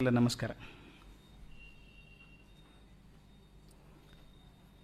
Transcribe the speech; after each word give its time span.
ನಮಸ್ಕಾರ. 0.00 0.50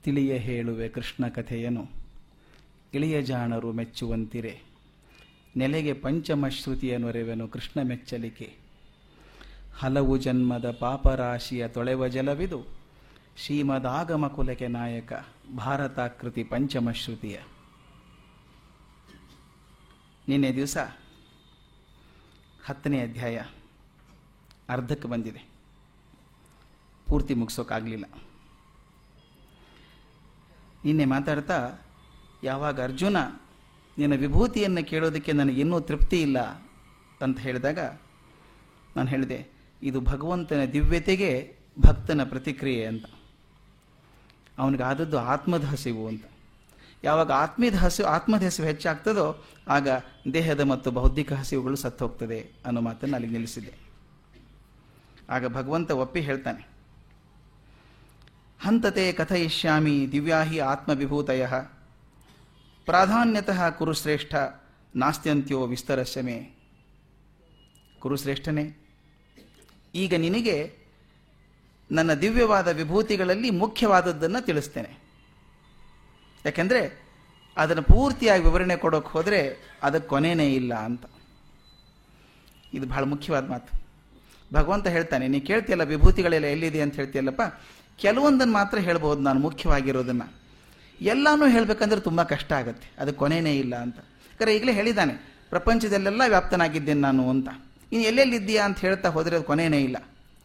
ತಿಳಿಯ 0.02 0.34
ಹೇಳುವೆ 0.34 0.88
ಕೃಷ್ಣ 0.88 1.29
ಕಥೆಯನು, 1.29 1.87
ಇಳಿಯ 2.94 3.22
ಜಾಣರು 3.22 3.72
ಮೆಚ್ಚುವಂತಿರೆ. 3.72 4.62
ನೆಲೆಗೆ 5.56 5.92
ಪಂಚಮಶ್ರುತಿಯ 5.92 6.96
ನೊರೆವೆನು 6.96 7.48
ಕೃಷ್ಣ 7.48 7.82
ಮೆಚ್ಚಲಿಕೆ. 7.82 8.54
ಹಲವು 9.77 10.16
ಜನ್ಮದ 10.16 10.71
ಪಾಪರಾಶಿಯ 10.71 11.69
ತೊಳೆವ 11.69 12.09
ಜಲವಿದು, 12.09 12.65
ಶ್ರೀಮದಾಗಮ 13.37 14.27
ಕುಲಕೆ 14.27 14.69
ನಾಯಕ, 14.69 15.12
ಭಾರತಾಕೃತಿ 15.57 16.45
ಪಂಚಮಶ್ರುತಿಯ 16.45 17.39
ನಿನ್ನೆ 20.29 20.55
ದಿವಸ 20.55 20.77
ಹತ್ತನೇ 22.65 23.01
ಅಧ್ಯಾಯ. 23.01 23.43
ಅರ್ಧಕ್ಕೆ 24.69 25.09
ಬಂದಿದೆ. 25.09 25.49
ಪೂರ್ತಿ 27.09 27.35
ಮುಗಿಸೋಕ್ಕಾಗಲಿಲ್ಲ 27.35 28.05
ನಿನ್ನೆ 30.85 31.05
ಮಾತಾಡ್ತಾ, 31.05 31.79
ಯಾವಾಗ 32.42 32.83
ಅರ್ಜುನ 32.83 33.17
ನಿನ್ನ 33.98 34.14
ವಿಭೂತಿಯನ್ನು 34.14 34.89
ಕೇಳೋದಕ್ಕೆ 34.89 35.33
ನನಗೆ 35.33 35.61
ಇನ್ನೂ 35.61 35.81
ತೃಪ್ತಿ 35.81 36.22
ಇಲ್ಲ 36.22 36.39
ಅಂತ 37.22 37.39
ಹೇಳಿದಾಗ, 37.39 37.78
ನಾನು 38.97 39.08
ಹೇಳಿದೆ, 39.08 39.48
ಇದು 39.83 40.00
ಭಗವಂತನ 40.00 40.64
ದಿವ್ಯತೆಗೆ 40.64 41.56
ಭಕ್ತನ 41.81 42.25
ಪ್ರತಿಕ್ರಿಯೆ 42.25 42.86
ಅಂತ. 42.86 43.05
ಅವನಿಗೆ 44.58 44.83
ಆದದ್ದು 44.83 45.19
ಆತ್ಮದ 45.19 45.64
ಹಸಿವು 45.64 46.08
ಅಂತ. 46.08 46.25
ಯಾವಾಗ 47.05 47.31
ಆತ್ಮೀದ 47.31 47.75
ಹಸಿವು 47.75 48.08
ಆತ್ಮದ 48.08 48.42
ಹಸಿವು 48.42 48.67
ಹೆಚ್ಚಾಗ್ತದೋ, 48.67 49.44
ಆಗ 49.69 49.89
ದೇಹದ 50.33 50.61
ಮತ್ತು 50.61 50.91
ಬೌದ್ಧಿಕ 50.91 51.33
ಹಸಿವುಗಳು 51.33 51.77
ಸತ್ತು 51.77 52.06
ಹೋಗ್ತದೆ 52.06 52.53
ಅನ್ನೋ 52.67 52.81
ಮಾತನ್ನು 52.81 53.14
ಅಲ್ಲಿ 53.14 53.28
ನಿಲ್ಲಿಸಿದೆ 53.28 53.83
ಆಗ 55.31 55.47
ಭಗವಂತ 55.47 55.91
ಒಪ್ಪಿ 55.91 56.20
ಹೇಳ್ತಾನೆ. 56.20 56.69
ಹಂತತೆ 58.62 59.12
ಕಥಯಿಷ್ಯಾಮಿ 59.12 60.08
ದಿವ್ಯಾಹಿ 60.12 60.58
ಆತ್ಮವಿಭೂತಯ. 60.58 61.47
ಪ್ರಾಧಾನ್ಯತಃ 62.84 63.70
ಕುರುಶ್ರೇಷ್ಠ 63.70 64.34
ನಾಸ್ತ್ಯಂತ್ಯೋ 64.97 65.66
ವಿಸ್ತರಸ್ಯಮೇ. 65.66 66.56
ಕುರುಶ್ರೇಷ್ಠನೇ, 67.98 68.77
ಈಗ 69.94 70.14
ನಿನಗೆ 70.14 70.78
ನನ್ನ 71.91 72.14
ದಿವ್ಯವಾದ 72.14 72.69
ವಿಭೂತಿಗಳಲ್ಲಿ 72.69 73.50
ಮುಖ್ಯವಾದದ್ದನ್ನು 73.50 74.44
ತಿಳಿಸ್ತೇನೆ. 74.44 75.05
ಯಾಕೆಂದರೆ 76.44 77.05
ಅದನ್ನು 77.56 77.83
ಪೂರ್ತಿಯಾಗಿ 77.83 78.42
ವಿವರಣೆ 78.42 78.77
ಕೊಡೋಕೆ 78.77 79.09
ಹೋದರೆ 79.09 79.72
ಅದಕ್ಕೆ 79.83 80.09
ಕೊನೆಯೇ 80.09 80.55
ಇಲ್ಲ 80.55 80.75
ಅಂತ. 80.75 81.05
ಇದು 82.75 82.88
ಬಹಳ 82.88 83.05
ಮುಖ್ಯವಾದ 83.05 83.48
ಮಾತು. 83.48 83.83
ಭಗವಂತ 84.53 84.87
ಹೇಳ್ತಾನೆ, 84.97 85.25
ನೀ 85.28 85.39
ಕೇಳ್ತಿಯಲ್ಲ 85.50 85.84
ವಿಭೂತಿಗಳೆಲ್ಲ 85.92 86.47
ಎಲ್ಲಿದೆ 86.55 86.81
ಅಂತ 86.84 86.95
ಹೇಳ್ತಿಯಲ್ಲಪ್ಪ? 87.00 87.42
ಕೆಲವೊಂದನ್ನು 88.03 88.55
ಮಾತ್ರ 88.61 88.78
ಹೇಳ್ಬೋದು 88.89 89.20
ನಾನು 89.20 89.41
ಮುಖ್ಯವಾಗಿರೋದನ್ನ. 89.41 90.25
ಎಲ್ಲಾನು 91.00 91.47
ಹೇಳಬೇಕಂದ್ರೆ 91.55 92.00
ತುಂಬ 92.00 92.23
ಕಷ್ಟ 92.33 92.50
ಆಗುತ್ತೆ, 92.53 92.89
ಅದು 93.03 93.12
ಕೊನೆಯೇ 93.22 93.55
ಇಲ್ಲ 93.65 93.75
ಅಂತ. 93.84 93.98
ಯಾಕಂದ್ರೆ 94.31 94.55
ಈಗಲೇ 94.56 94.72
ಹೇಳಿದ್ದಾನೆ, 94.72 95.15
ಪ್ರಪಂಚದಲ್ಲೆಲ್ಲ 95.50 96.22
ವ್ಯಾಪ್ತನಾಗಿದ್ದೇನೆ 96.34 97.00
ನಾನು 97.00 97.25
ಅಂತ. 97.31 97.48
ಇನ್ನು 97.92 98.05
ಎಲ್ಲೆಲ್ಲಿದ್ದೀಯಾ 98.11 98.62
ಅಂತ 98.69 98.78
ಹೇಳ್ತಾ 98.87 99.09
ಹೋದರೆ 99.17 99.37
ಅದು 99.39 99.47
ಕೊನೆಯೇ 99.50 99.81
ಇಲ್ಲ 99.89 99.98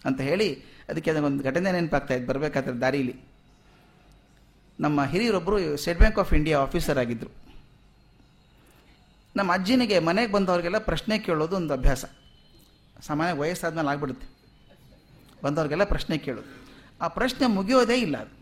ಅಂತ 0.05 0.20
ಹೇಳಿ, 0.22 0.50
ಅದಕ್ಕೆ 0.89 1.11
ಅದೊಂದು 1.11 1.44
ಘಟನೆ 1.44 1.70
ನೆನಪಾಗ್ತಾ 1.72 2.14
ಇದ್ದು 2.14 2.27
ಬರಬೇಕಾದ್ರೆ 2.27 2.75
ದಾರೀಲಿ. 2.81 3.16
ನಮ್ಮ 4.80 5.03
ಹಿರಿಯರೊಬ್ಬರು 5.03 5.58
State 5.83 5.97
Bank 5.97 6.20
of 6.20 6.33
India 6.33 6.58
officer 6.59 7.00
ಆಗಿದ್ದರು 7.03 7.31
ನಮ್ಮ 9.36 9.50
ಅಜ್ಜಿನಿಗೆ 9.53 9.97
ಮನೆಗೆ 10.00 10.31
ಬಂದವರಿಗೆಲ್ಲ 10.31 10.80
ಪ್ರಶ್ನೆ 10.88 11.16
ಕೇಳೋದು 11.20 11.55
ಒಂದು 11.55 11.73
ಅಭ್ಯಾಸ. 11.73 12.05
ಸಾಮಾನ್ಯ 13.02 13.39
ವಯಸ್ಸಾದ್ಮೇಲೆ 13.39 13.88
ಆಗ್ಬಿಡುತ್ತೆ. 13.88 14.28
ಬಂದವ್ರಿಗೆಲ್ಲ 15.44 15.83
ಪ್ರಶ್ನೆ 15.83 16.17
ಕೇಳು 16.17 16.42
ಆ 17.02 17.08
ಪ್ರಶ್ನೆ 17.08 17.47
ಮುಗಿಯೋದೇ 17.47 17.97
ಇಲ್ಲ 17.97 18.17
ಅದು. 18.17 18.39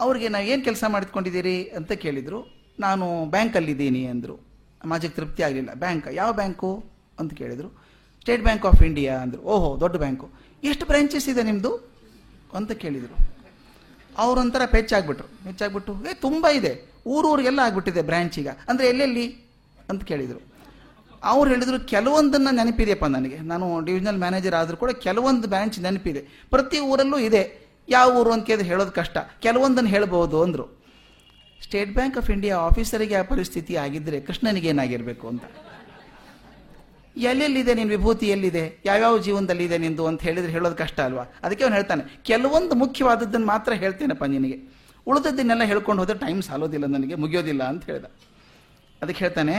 ಅವ್ರಿಗೆ 0.00 0.28
ನಾವು 0.28 0.44
ಏನು 0.44 0.64
ಕೆಲಸ 0.64 0.84
ಮಾಡಿದ್ಕೊಂಡಿದ್ದೀರಿ 0.88 1.64
ಅಂತ 1.64 1.92
ಕೇಳಿದರು, 1.92 2.56
ನಾನು 2.80 3.24
ಬ್ಯಾಂಕಲ್ಲಿದ್ದೀನಿ 3.26 4.06
ಅಂದರು. 4.06 4.40
ಮಾಜಿಗೆ 4.84 5.14
ತೃಪ್ತಿ 5.14 5.42
ಆಗಲಿಲ್ಲ. 5.42 5.74
ಬ್ಯಾಂಕ್, 5.74 6.08
ಯಾವ 6.12 6.32
ಬ್ಯಾಂಕು? 6.32 6.84
ಅಂತ 7.18 7.34
ಕೇಳಿದರು. 7.34 7.68
ಸ್ಟೇಟ್ 8.20 8.42
ಬ್ಯಾಂಕ್ 8.42 8.66
ಆಫ್ 8.66 8.82
ಇಂಡಿಯಾ 8.82 9.18
ಅಂದರು. 9.18 9.42
ಓಹೋ, 9.42 9.80
ದೊಡ್ಡ 9.80 9.96
ಬ್ಯಾಂಕು. 9.96 10.30
ಎಷ್ಟು 10.64 10.86
ಬ್ರ್ಯಾಂಚಸ್ 10.86 11.28
ಇದೆ 11.28 11.42
ನಿಮ್ಮದು 11.42 11.90
ಅಂತ 12.54 12.72
ಕೇಳಿದರು. 12.72 13.16
ಅವರೊಂಥರ 14.18 14.62
ಪೆಚ್ಚಾಗ್ಬಿಟ್ರು. 14.66 15.28
ಪೆಚ್ಚಾಗ್ಬಿಟ್ಟು, 15.28 15.96
ಏ, 16.10 16.14
ತುಂಬ 16.14 16.46
ಇದೆ. 16.46 16.92
ಊರೂರಿಗೆಲ್ಲ 17.06 17.60
ಆಗ್ಬಿಟ್ಟಿದೆ 17.62 18.02
ಬ್ರ್ಯಾಂಚ್ 18.02 18.38
ಈಗ. 18.38 18.48
ಅಂದರೆ 18.68 18.88
ಎಲ್ಲೆಲ್ಲಿ? 18.88 19.36
ಅಂತ 19.90 20.02
ಕೇಳಿದರು. 20.04 20.51
ಅವ್ರು 21.30 21.48
ಹೇಳಿದ್ರು 21.50 21.78
ಕೆಲವೊಂದನ್ನು 21.86 22.50
ನೆನಪಿದೆಯಪ್ಪ 22.50 23.06
ನನಗೆ. 23.06 23.38
ನಾನು 23.50 23.66
ಡಿವಿಷನಲ್ 23.80 24.18
ಮ್ಯಾನೇಜರ್ 24.18 24.54
ಆದರೂ 24.54 24.76
ಕೂಡ 24.76 24.90
ಕೆಲವೊಂದು 24.90 25.48
ಬ್ರಾಂಚ್ 25.48 25.78
ನೆನಪಿದೆ. 25.80 26.20
ಪ್ರತಿ 26.50 26.78
ಊರಲ್ಲೂ 26.78 27.18
ಇದೆ. 27.18 27.42
ಯಾವ 27.88 28.08
ಊರು 28.20 28.30
ಅಂತ 28.32 28.44
ಕೇಳಿದ್ರೆ 28.46 28.68
ಹೇಳೋದು 28.68 28.92
ಕಷ್ಟ. 28.92 29.16
ಕೆಲವೊಂದನ್ನು 29.40 29.90
ಹೇಳ್ಬೋದು 29.90 30.42
ಅಂದರು. 30.42 30.66
ಸ್ಟೇಟ್ 31.64 31.92
ಬ್ಯಾಂಕ್ 31.92 32.16
ಆಫ್ 32.18 32.30
ಇಂಡಿಯಾ 32.30 32.56
ಆಫೀಸರಿಗೆ 32.58 33.14
ಆ 33.14 33.22
ಪರಿಸ್ಥಿತಿ 33.22 33.76
ಆಗಿದ್ದರೆ 33.76 34.20
ಕೃಷ್ಣನಿಗೆ 34.20 34.68
ಏನಾಗಿರಬೇಕು 34.68 35.28
ಅಂತ. 35.28 35.44
ಎಲ್ಲೆಲ್ಲಿದೆ 37.16 37.72
ನಿನ್ನ 37.74 37.90
ವಿಭೂತಿ? 37.90 38.26
ಎಲ್ಲಿದೆ? 38.26 38.64
ಯಾವ್ಯಾವ 38.84 39.18
ಜೀವನದಲ್ಲಿ 39.18 39.64
ಇದೆ 39.64 39.78
ನಿಂದು 39.78 40.06
ಅಂತ 40.06 40.22
ಹೇಳಿದ್ರೆ 40.22 40.52
ಹೇಳೋದು 40.52 40.76
ಕಷ್ಟ 40.76 41.00
ಅಲ್ವಾ? 41.00 41.24
ಅದಕ್ಕೆ 41.42 41.64
ಅವನು 41.64 41.74
ಹೇಳ್ತಾನೆ, 41.74 42.02
ಕೆಲವೊಂದು 42.22 42.74
ಮುಖ್ಯವಾದದ್ದನ್ನು 42.74 43.46
ಮಾತ್ರ 43.46 43.72
ಹೇಳ್ತೇನಪ್ಪ 43.72 44.24
ನಿನಗೆ. 44.24 44.58
ಉಳಿದದ್ದನ್ನೆಲ್ಲ 45.06 45.62
ಹೇಳ್ಕೊಂಡು 45.62 46.02
ಹೋದ್ರೆ 46.02 46.18
ಟೈಮ್ 46.18 46.42
ಸಾಲೋದಿಲ್ಲ 46.42 46.86
ನನಗೆ, 46.86 47.14
ಮುಗಿಯೋದಿಲ್ಲ 47.14 47.62
ಅಂತ 47.62 47.84
ಹೇಳಿದ. 47.84 48.04
ಅದಕ್ಕೆ 49.02 49.24
ಹೇಳ್ತಾನೆ 49.24 49.56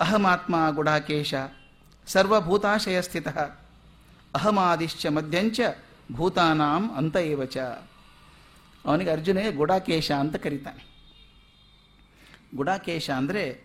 ಅಹಮಾತ್ಮ 0.00 0.70
ಗುಡಾಕೇಶ 0.70 1.34
ಸರ್ವಭೂತಾಶಯ 2.06 3.00
ಸ್ಥಿತ 3.00 3.28
ಅಹಮಾದಿಶ್ಚ 4.34 5.06
ಮಧ್ಯಂಚ 5.06 5.60
ಭೂತಾನಾಂ 6.12 6.90
ಅಂತ 6.96 7.16
ಏವಚ 7.16 7.56
ಅವನಿಗೆ 8.84 9.10
ಅರ್ಜುನೇ 9.10 9.52
ಗುಡಾಕೇಶ 9.52 10.12
ಅಂತ 10.12 10.36
ಕರೀತಾನೆ. 10.36 10.94
ಗುಡಾಕೇಶ 12.56 13.10
ಅಂದರೆ 13.10 13.64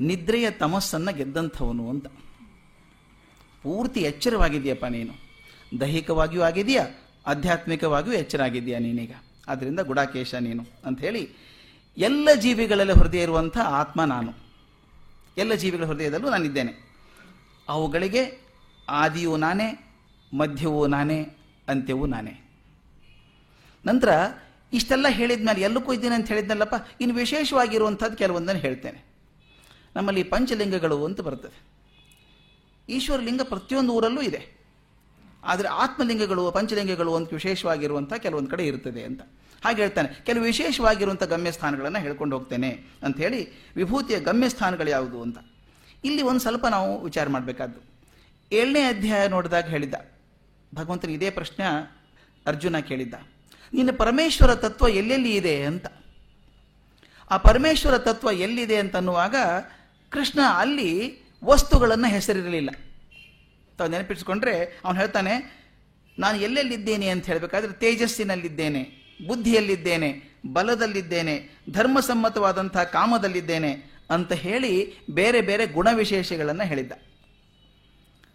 ನಿದ್ರೆಯ 0.00 0.50
ತಮಸ್ಸನ್ನು 0.50 1.16
ಗೆದ್ದಂಥವನು 1.16 1.90
ಅಂತ. 1.90 2.06
ಪೂರ್ತಿ 3.62 4.00
ಎಚ್ಚರವಾಗಿದೆಯಪ್ಪ 4.00 4.84
ನೀನು. 4.84 5.12
ದೈಹಿಕವಾಗಿಯೂ 5.80 6.42
ಆಗಿದೆಯಾ, 6.42 6.86
ಆಧ್ಯಾತ್ಮಿಕವಾಗಿಯೂ 7.26 8.16
ಎಚ್ಚರ 8.16 8.42
ಆಗಿದೆಯಾ 8.42 8.78
ನೀನೀಗ. 8.78 9.12
ಆದ್ದರಿಂದ 9.48 9.80
ಗುಡಾಕೇಶ 9.80 10.34
ನೀನು 10.34 10.66
ಅಂಥೇಳಿ 10.84 11.30
ಎಲ್ಲ 11.98 12.28
ಜೀವಿಗಳಲ್ಲಿ 12.34 12.92
ಹೊರದೇ 12.92 13.22
ಇರುವಂಥ 13.22 13.58
ಆತ್ಮ 13.58 14.04
ನಾನು. 14.04 14.43
ಎಲ್ಲ 15.36 15.54
ಜೀವಿಗಳ 15.54 15.84
ಹೃದಯದಲ್ಲೂ 15.84 16.30
ನಾನಿದ್ದೇನೆ. 16.30 16.72
ಅವುಗಳಿಗೆ 17.68 18.40
ಆದಿಯೂ 18.88 19.36
ನಾನೇ, 19.36 19.96
ಮಧ್ಯವೂ 20.36 20.86
ನಾನೇ, 20.86 21.36
ಅಂತ್ಯವೂ 21.68 22.06
ನಾನೇ. 22.06 22.40
ನಂತರ 23.86 24.08
ಇಷ್ಟೆಲ್ಲ 24.72 25.06
ಹೇಳಿದ 25.08 25.46
ಮೇಲೆ 25.46 25.60
ಎಲ್ಲಕ್ಕೂ 25.60 25.92
ಇದ್ದೀನಿ 25.92 26.14
ಅಂತ 26.14 26.28
ಹೇಳಿದ್ನಲ್ಲಪ್ಪ, 26.28 26.74
ಇನ್ನು 27.00 27.16
ವಿಶೇಷವಾಗಿರುವಂಥದ್ದು 27.16 28.16
ಕೆಲವೊಂದನ್ನು 28.16 28.60
ಹೇಳ್ತೇನೆ. 28.60 29.04
ನಮ್ಮಲ್ಲಿ 29.96 30.22
ಪಂಚಲಿಂಗಗಳು 30.22 31.04
ಅಂತ 31.04 31.20
ಬರ್ತದೆ. 31.20 31.62
ಈಶ್ವರ 32.88 33.20
ಲಿಂಗ 33.20 33.40
ಪ್ರತಿಯೊಂದು 33.42 33.92
ಊರಲ್ಲೂ 33.92 34.22
ಇದೆ. 34.22 34.64
ಆದರೆ 35.44 35.68
ಆತ್ಮಲಿಂಗಗಳು, 35.68 36.50
ಪಂಚಲಿಂಗಗಳು 36.50 37.14
ಅಂತ 37.14 37.32
ವಿಶೇಷವಾಗಿರುವಂಥ 37.32 38.12
ಕೆಲವೊಂದು 38.14 38.50
ಕಡೆ 38.50 38.66
ಇರ್ತದೆ 38.66 39.02
ಅಂತ. 39.02 39.20
ಹಾಗೆ 39.64 39.80
ಹೇಳ್ತಾನೆ, 39.82 40.08
ಕೆಲವು 40.26 40.44
ವಿಶೇಷವಾಗಿರುವಂಥ 40.44 41.24
ಗಮ್ಯಸ್ಥಾನಗಳನ್ನು 41.32 42.00
ಹೇಳ್ಕೊಂಡು 42.06 42.36
ಹೋಗ್ತೇನೆ 42.36 42.70
ಅಂತ 43.02 43.16
ಹೇಳಿ 43.24 43.40
ವಿಭೂತಿಯ 43.76 44.18
ಗಮ್ಯಸ್ಥಾನಗಳು 44.20 44.90
ಯಾವುದು 44.90 45.18
ಅಂತ. 45.22 45.38
ಇಲ್ಲಿ 46.04 46.22
ಒಂದು 46.30 46.40
ಸ್ವಲ್ಪ 46.40 46.66
ನಾವು 46.66 46.90
ವಿಚಾರ 47.00 47.26
ಮಾಡಬೇಕಾದ್ದು. 47.28 47.80
ಏಳನೇ 48.52 48.82
ಅಧ್ಯಾಯ 48.84 49.24
ನೋಡಿದಾಗ 49.28 49.66
ಹೇಳಿದ್ದ, 49.74 49.94
ಭಗವಂತನ 50.72 51.10
ಇದೇ 51.10 51.28
ಪ್ರಶ್ನೆ 51.30 51.64
ಅರ್ಜುನ 52.46 52.78
ಕೇಳಿದ್ದ, 52.88 53.14
ನಿನ್ನ 53.72 53.92
ಪರಮೇಶ್ವರ 53.96 54.52
ತತ್ವ 54.64 54.88
ಎಲ್ಲೆಲ್ಲಿ 55.00 55.32
ಇದೆ 55.36 55.54
ಅಂತ? 55.64 55.86
ಆ 57.30 57.36
ಪರಮೇಶ್ವರ 57.36 57.96
ತತ್ವ 57.98 58.30
ಎಲ್ಲಿದೆ 58.46 58.76
ಅಂತನ್ನುವಾಗ 58.76 59.36
ಕೃಷ್ಣ 60.12 60.40
ಅಲ್ಲಿ 60.58 60.90
ವಸ್ತುಗಳನ್ನು 61.44 62.08
ಹೆಸರಿರಲಿಲ್ಲ. 62.08 62.70
ತಾವು 63.78 63.88
ನೆನಪಿಸ್ಕೊಂಡ್ರೆ, 63.90 64.54
ಅವನು 64.84 64.96
ಹೇಳ್ತಾನೆ, 64.98 65.34
ನಾನು 66.18 66.36
ಎಲ್ಲೆಲ್ಲಿದ್ದೇನೆ 66.40 67.06
ಅಂತ 67.08 67.24
ಹೇಳಬೇಕಾದ್ರೆ 67.26 67.72
ತೇಜಸ್ಸಿನಲ್ಲಿದ್ದೇನೆ. 67.72 68.82
ಬುದ್ಧಿಯಲ್ಲಿದ್ದೇನೆ, 69.20 70.10
ಬಲದಲ್ಲಿದ್ದೇನೆ 70.56 71.34
ಧರ್ಮಸಮ್ಮತವಾದಂತಹ 71.70 72.84
ಕಾಮದಲ್ಲಿದ್ದೇನೆ 72.96 73.72
ಅಂತ 74.14 74.32
ಹೇಳಿ 74.44 74.72
ಬೇರೆ 75.18 75.40
ಬೇರೆ 75.40 75.66
ಗುಣವಿಶೇಷಗಳನ್ನು 75.76 76.64
ಹೇಳಿದ್ದ. 76.70 76.92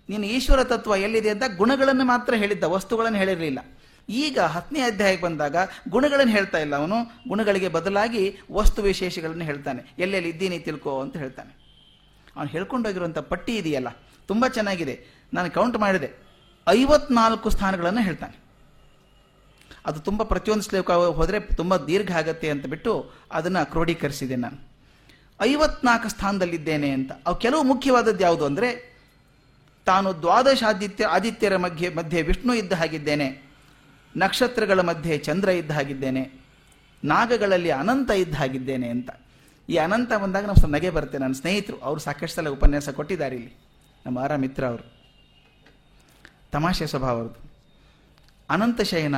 ನೀನು 0.10 0.26
ಈಶ್ವರ 0.36 0.62
ತತ್ವ 0.64 0.96
ಎಲ್ಲಿದೆ 1.06 1.30
ಅಂತ 1.34 1.46
ಗುಣಗಳನ್ನು 1.58 2.06
ಮಾತ್ರ 2.12 2.34
ಹೇಳಿದ್ದ, 2.44 2.66
ವಸ್ತುಗಳನ್ನು 2.76 3.20
ಹೇಳಿರಲಿಲ್ಲ. 3.22 3.60
ಈಗ 4.24 4.40
ಹತ್ತನೇ 4.54 4.82
ಅಧ್ಯಾಯಕ್ಕೆ 4.82 5.24
ಬಂದಾಗ 5.26 5.56
ಗುಣಗಳನ್ನು 5.90 6.34
ಹೇಳ್ತಾ 6.38 6.60
ಇಲ್ಲ 6.66 6.76
ಅವನು, 6.82 6.98
ಗುಣಗಳಿಗೆ 7.28 7.70
ಬದಲಾಗಿ 7.78 8.24
ವಸ್ತು 8.52 8.80
ವಿಶೇಷಗಳನ್ನು 8.82 9.46
ಹೇಳ್ತಾನೆ. 9.50 9.82
ಎಲ್ಲೆಲ್ಲಿ 10.04 10.30
ಇದ್ದೀನಿ 10.30 10.58
ತಿಳ್ಕೋ 10.68 10.94
ಅಂತ 11.02 11.16
ಹೇಳ್ತಾನೆ. 11.18 11.52
ಅವನು 12.36 12.50
ಹೇಳ್ಕೊಂಡೋಗಿರುವಂಥ 12.56 13.20
ಪಟ್ಟಿ 13.32 13.54
ಇದೆಯಲ್ಲ, 13.58 13.90
ತುಂಬ 14.28 14.48
ಚೆನ್ನಾಗಿದೆ. 14.58 14.96
ನಾನು 15.34 15.50
ಕೌಂಟ್ 15.52 15.78
ಮಾಡಿದೆ, 15.78 16.10
ಐವತ್ನಾಲ್ಕು 16.68 17.50
ಸ್ಥಾನಗಳನ್ನು 17.56 18.02
ಹೇಳ್ತಾನೆ. 18.08 18.36
ಅದು 19.90 20.00
ತುಂಬ 20.08 20.22
ಪ್ರತಿಯೊಂದು 20.32 20.66
ಶ್ಲೋಕ 20.70 20.98
ಹೋದರೆ 21.20 21.40
ತುಂಬ 21.60 21.74
ದೀರ್ಘ 21.90 22.12
ಆಗತ್ತೆ 22.22 22.48
ಅಂತ 22.54 22.66
ಬಿಟ್ಟು 22.74 22.94
ಅದನ್ನು 23.32 23.62
ಕ್ರೋಢೀಕರಿಸಿದೆ 23.72 24.38
ನಾನು. 24.46 24.58
ಐವತ್ನಾಲ್ಕು 25.40 26.10
ಸ್ಥಾನದಲ್ಲಿದ್ದೇನೆ 26.14 26.90
ಅಂತ. 26.98 27.12
ಅವು 27.28 27.36
ಕೆಲವು 27.46 27.64
ಮುಖ್ಯವಾದದ್ದು 27.64 28.24
ಯಾವುದು 28.24 28.46
ಅಂದರೆ, 28.46 28.70
ತಾನು 29.88 30.10
ದ್ವಾದಶ 30.24 30.64
ಆದಿತ್ಯ 30.68 31.06
ಆದಿತ್ಯರ 31.16 31.58
ಮಧ್ಯೆ 31.58 31.88
ಮಧ್ಯೆ 31.90 32.22
ವಿಷ್ಣು 32.22 32.54
ಇದ್ದ 32.54 32.74
ಹಾಗಿದ್ದೇನೆ, 32.74 33.28
ನಕ್ಷತ್ರಗಳ 34.16 34.82
ಮಧ್ಯೆ 34.82 35.16
ಚಂದ್ರ 35.28 35.50
ಇದ್ದ 35.62 35.72
ಹಾಗಿದ್ದೇನೆ, 35.72 36.24
ನಾಗಗಳಲ್ಲಿ 37.04 37.72
ಅನಂತ 37.82 38.12
ಇದ್ದ 38.24 38.36
ಹಾಗಿದ್ದೇನೆ 38.36 38.88
ಅಂತ. 38.90 39.10
ಈ 39.70 39.76
ಅನಂತ 39.78 40.12
ಬಂದಾಗ 40.24 40.46
ನಮ್ಮ 40.46 40.60
ಸ್ವಲ್ಪ 40.60 40.76
ನಗೆ 40.76 40.90
ಬರುತ್ತೆ. 40.90 41.18
ನನ್ನ 41.18 41.36
ಸ್ನೇಹಿತರು, 41.42 41.78
ಅವರು 41.88 42.00
ಸಾಕಷ್ಟು 42.00 42.36
ಸಲ 42.36 42.50
ಉಪನ್ಯಾಸ 42.50 42.90
ಕೊಟ್ಟಿದ್ದಾರೆ 43.00 43.36
ಇಲ್ಲಿ, 43.36 43.54
ನಮ್ಮ 44.06 44.18
ಆರ 44.20 44.36
ಮಿತ್ರ 44.44 44.64
ಅವರು. 44.68 44.86
ತಮಾಷೆ 46.52 46.86
ಸ್ವಭಾವ 46.88 47.16
ಅವ್ರದ್ದು. 47.18 47.42
ಅನಂತ 48.50 48.82
ಶಯನ 48.92 49.18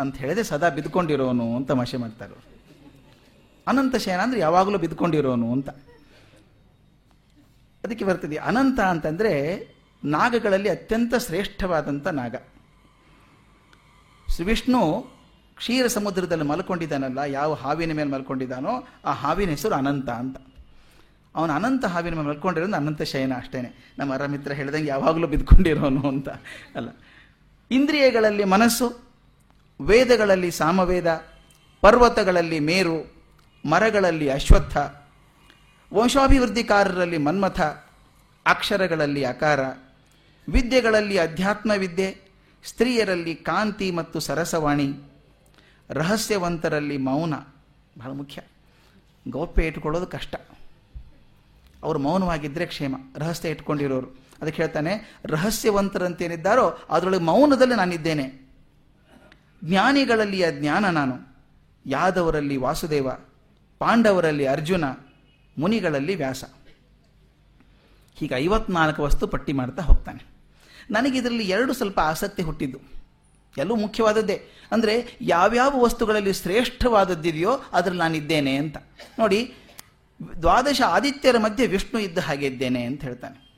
ಅಂತ 0.00 0.16
ಹೇಳಿದ್ರೆ 0.16 0.44
ಸದಾ 0.44 0.68
ಬಿದ್ಕೊಂಡಿರೋನು 0.68 1.46
ಅಂತ 1.56 1.70
ಮಾಷೆ 1.70 1.96
ಮಾಡ್ತಾರೆ 1.96 2.34
ಅನಂತ 3.66 3.96
ಶಯನ 3.96 4.20
ಅಂದ್ರೆ 4.20 4.40
ಯಾವಾಗಲೂ 4.40 4.78
ಬಿದ್ಕೊಂಡಿರೋನು 4.78 5.48
ಅಂತ. 5.52 5.70
ಅದಕ್ಕೆ 7.84 8.04
ಬರ್ತದೆ, 8.04 8.36
ಅನಂತ 8.36 8.80
ಅಂತಂದ್ರೆ 8.80 9.32
ನಾಗಗಳಲ್ಲಿ 10.04 10.68
ಅತ್ಯಂತ 10.68 11.14
ಶ್ರೇಷ್ಠವಾದಂಥ 11.14 12.06
ನಾಗ. 12.06 12.36
ಶ್ರೀ 14.28 14.44
ವಿಷ್ಣು 14.44 14.80
ಕ್ಷೀರ 15.56 15.86
ಸಮುದ್ರದಲ್ಲಿ 15.86 16.44
ಮಲ್ಕೊಂಡಿದ್ದಾನಲ್ಲ, 16.44 17.18
ಯಾವ 17.18 17.50
ಹಾವಿನ 17.54 17.92
ಮೇಲೆ 17.92 18.10
ಮಲ್ಕೊಂಡಿದ್ದಾನೋ 18.10 18.74
ಆ 19.04 19.12
ಹಾವಿನ 19.12 19.50
ಹೆಸರು 19.50 19.74
ಅನಂತ 19.74 20.08
ಅಂತ. 20.22 20.36
ಅವನು 21.34 21.52
ಅನಂತ 21.52 21.84
ಹಾವಿನ 21.84 22.14
ಮೇಲೆ 22.14 22.28
ಮಲ್ಕೊಂಡಿರೋದು 22.28 22.76
ಅನಂತ 22.76 23.02
ಶಯನ 23.02 23.32
ಅಷ್ಟೇನೆ. 23.36 23.70
ನಮ್ಮ 23.98 24.14
ಅರಮಿತ್ರ 24.14 24.52
ಹೇಳ್ದಂಗೆ 24.52 24.86
ಯಾವಾಗಲೂ 24.86 25.26
ಬಿದ್ಕೊಂಡಿರೋನು 25.26 26.02
ಅಂತ. 26.08 26.28
ಅಲ್ಲ, 26.74 26.88
ಇಂದ್ರಿಯಗಳಲ್ಲಿ 27.70 28.44
ಮನಸ್ಸು 28.44 29.09
ವೇದಗಳಲ್ಲಿ 29.80 30.50
ಸಾಮವೇದ, 30.50 31.26
ಪರ್ವತಗಳಲ್ಲಿ 31.80 32.60
ಮೇರು, 32.60 33.12
ಮರಗಳಲ್ಲಿ 33.68 34.30
ಅಶ್ವತ್ಥ, 34.30 34.76
ವಂಶಾಭಿವೃದ್ಧಿಕಾರರಲ್ಲಿ 35.94 37.18
ಮನ್ಮಥ, 37.18 37.60
ಅಕ್ಷರಗಳಲ್ಲಿ 38.46 39.24
ಅಕಾರ, 39.24 39.60
ವಿದ್ಯೆಗಳಲ್ಲಿ 40.48 41.18
ಅಧ್ಯಾತ್ಮ 41.18 41.72
ವಿದ್ಯೆ 41.78 42.30
ಸ್ತ್ರೀಯರಲ್ಲಿ 42.64 43.34
ಕಾಂತಿ 43.34 43.90
ಮತ್ತು 43.90 44.20
ಸರಸವಾಣಿ, 44.20 45.12
ರಹಸ್ಯವಂತರಲ್ಲಿ 45.90 46.96
ಮೌನ, 46.96 47.34
ಬಹಳ 47.98 48.10
ಮುಖ್ಯ. 48.10 48.42
ಗೌಪ್ಯ 49.28 49.66
ಇಟ್ಕೊಳ್ಳೋದು 49.66 50.06
ಕಷ್ಟ. 50.06 50.34
ಅವರು 51.82 51.98
ಮೌನವಾಗಿದ್ದರೆ 51.98 52.66
ಕ್ಷೇಮ, 52.66 52.96
ರಹಸ್ಯ 53.16 53.48
ಇಟ್ಕೊಂಡಿರೋರು. 53.48 54.06
ಅದಕ್ಕೆ 54.42 54.62
ಹೇಳ್ತಾನೆ, 54.62 55.20
ರಹಸ್ಯವಂತರಂತೇನಿದ್ದಾರೋ, 55.24 56.78
ಅದರೊಳಗೆ 56.90 57.20
ಮೌನದಲ್ಲಿ 57.20 57.74
ನಾನಿದ್ದೇನೆ. 57.74 58.39
ಜ್ಞಾನಿಗಳಲ್ಲಿಯ 59.64 60.52
ಜ್ಞಾನ 60.52 60.88
ನಾನು. 60.88 61.30
ಯಾದವರಲ್ಲಿ 61.86 62.56
ವಾಸುದೇವ, 62.56 63.10
ಪಾಂಡವರಲ್ಲಿ 63.78 64.46
ಅರ್ಜುನ, 64.46 64.84
ಮುನಿಗಳಲ್ಲಿ 65.58 66.14
ವ್ಯಾಸ. 66.14 66.44
ಹೀಗೆ 68.14 68.34
ಐವತ್ನಾಲ್ಕು 68.34 69.02
ವಸ್ತು 69.02 69.26
ಪಟ್ಟಿ 69.26 69.52
ಮಾಡ್ತಾ 69.52 69.82
ಹೋಗ್ತಾನೆ. 69.82 70.24
ನನಗೆ 70.90 71.18
ಇದರಲ್ಲಿ 71.18 71.48
ಎರಡು 71.48 71.72
ಸ್ವಲ್ಪ 71.72 72.00
ಆಸಕ್ತಿ 72.00 72.42
ಹುಟ್ಟಿದ್ದು. 72.42 72.78
ಎಲ್ಲೂ 73.58 73.76
ಮುಖ್ಯವಾದದ್ದೇ. 73.76 74.42
ಅಂದರೆ 74.72 75.18
ಯಾವ್ಯಾವ 75.20 75.80
ವಸ್ತುಗಳಲ್ಲಿ 75.80 76.32
ಶ್ರೇಷ್ಠವಾದದ್ದಿದೆಯೋ 76.32 77.60
ಅದರಲ್ಲಿ 77.72 77.98
ನಾನಿದ್ದೇನೆ 77.98 78.56
ಅಂತ. 78.56 78.76
ನೋಡಿ, 79.18 79.54
ದ್ವಾದಶ 80.40 80.82
ಆದಿತ್ಯರ 80.86 81.38
ಮಧ್ಯೆ 81.38 81.66
ವಿಷ್ಣು 81.66 82.00
ಇದ್ದ 82.00 82.18
ಹಾಗೆ 82.18 82.46
ಇದ್ದೇನೆ 82.46 82.82
ಅಂತ 82.82 83.04
ಹೇಳ್ತಾನೆ. 83.04 83.49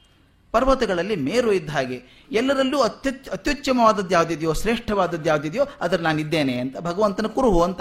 ಪರ್ವತಗಳಲ್ಲಿ 0.53 1.17
ಮೇರು 1.17 1.51
ಇದ್ದ 1.53 1.71
ಹಾಗೆ, 1.71 1.99
ಎಲ್ಲರಲ್ಲೂ 2.31 2.79
ಅತ್ಯುಚ್ಚ 2.81 3.29
ಅತ್ಯುತ್ತಮವಾದದ್ದು 3.29 4.13
ಯಾವುದಿದೆಯೋ, 4.15 4.53
ಶ್ರೇಷ್ಠವಾದದ್ದು 4.53 5.29
ಯಾವುದಿದೆಯೋ, 5.29 5.65
ಅದರಲ್ಲಿ 5.81 6.09
ನಾನಿದ್ದೇನೆ 6.09 6.55
ಅಂತ 6.59 6.77
ಭಗವಂತನ 6.81 7.27
ಕುರುಹು 7.27 7.61
ಅಂತ 7.63 7.81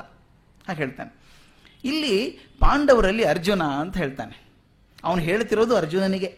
ಹಾಗೆ 0.68 0.78
ಹೇಳ್ತಾನೆ. 0.78 1.12
ಇಲ್ಲಿ 1.84 2.16
ಪಾಂಡವರಲ್ಲಿ 2.60 3.24
ಅರ್ಜುನ 3.24 3.64
ಅಂತ 3.84 3.96
ಹೇಳ್ತಾನೆ. 3.98 4.36
ಅವನು 5.04 5.22
ಹೇಳ್ತಿರೋದು 5.22 5.76
ಅರ್ಜುನನಿಗೆ. 5.76 6.30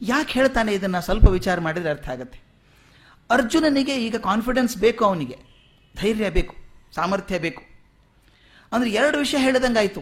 ಯಾಕೆ 0.00 0.32
ಹೇಳ್ತಾನೆ 0.32 0.72
ಇದನ್ನು? 0.72 1.00
ಸ್ವಲ್ಪ 1.00 1.28
ವಿಚಾರ 1.28 1.60
ಮಾಡಿದರೆ 1.60 1.90
ಅರ್ಥ 1.90 2.08
ಆಗುತ್ತೆ. 2.08 2.38
ಅರ್ಜುನನಿಗೆ 3.30 3.94
ಈಗ 4.04 4.16
ಕಾನ್ಫಿಡೆನ್ಸ್ 4.16 4.76
ಬೇಕು 4.76 5.02
ಅವನಿಗೆ. 5.04 5.36
ಧೈರ್ಯ 5.94 6.30
ಬೇಕು, 6.30 6.54
ಸಾಮರ್ಥ್ಯ 6.94 7.38
ಬೇಕು. 7.38 7.62
ಅಂದರೆ 8.72 8.90
ಎರಡು 8.90 9.16
ವಿಷಯ 9.18 9.38
ಹೇಳಿದಂಗಾಯಿತು. 9.38 10.00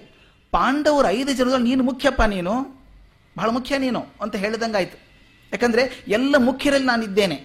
ಪಾಂಡವರು 0.52 1.08
ಐದು 1.08 1.32
ಜನರಲ್ಲಿ 1.32 1.69
ನೀನು 1.69 1.84
ಮುಖ್ಯಪ್ಪ 1.84 2.22
ನೀನು 2.22 2.54
ಬಹಳ 3.38 3.49
ಮುಖ್ಯ 3.50 3.79
ನೀನು 3.79 4.00
ಅಂತ 4.23 4.35
ಹೇಳಿದಂಗಾಯ್ತು. 4.37 4.96
ಯಾಕಂದರೆ 5.52 5.82
ಎಲ್ಲ 6.08 6.35
ಮುಖ್ಯರಲ್ಲಿ 6.38 6.87
ನಾನಿದ್ದೇನೆ. 6.87 7.38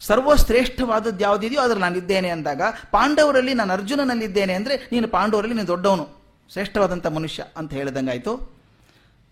ಸರ್ವಶ್ರೇಷ್ಠವಾದದ್ದು 0.00 1.22
ಯಾವುದಿದೆಯೋ 1.24 1.60
ಅದರಲ್ಲಿ 1.60 1.84
ನಾನಿದ್ದೇನೆ 1.86 2.28
ಅಂದಾಗ 2.28 2.62
ಪಾಂಡವರಲ್ಲಿ 2.90 3.54
ನಾನು 3.54 3.72
ಅರ್ಜುನನಲ್ಲಿದ್ದೇನೆ 3.72 4.54
ಅಂದರೆ 4.54 4.74
ನೀನು 4.92 5.08
ಪಾಂಡವರಲ್ಲಿ 5.08 5.56
ನೀನು 5.56 5.66
ದೊಡ್ಡವನು 5.66 6.04
ಶ್ರೇಷ್ಠವಾದಂಥ 6.52 7.06
ಮನುಷ್ಯ 7.06 7.44
ಅಂತ 7.56 7.72
ಹೇಳಿದಂಗಾಯ್ತು. 7.72 8.32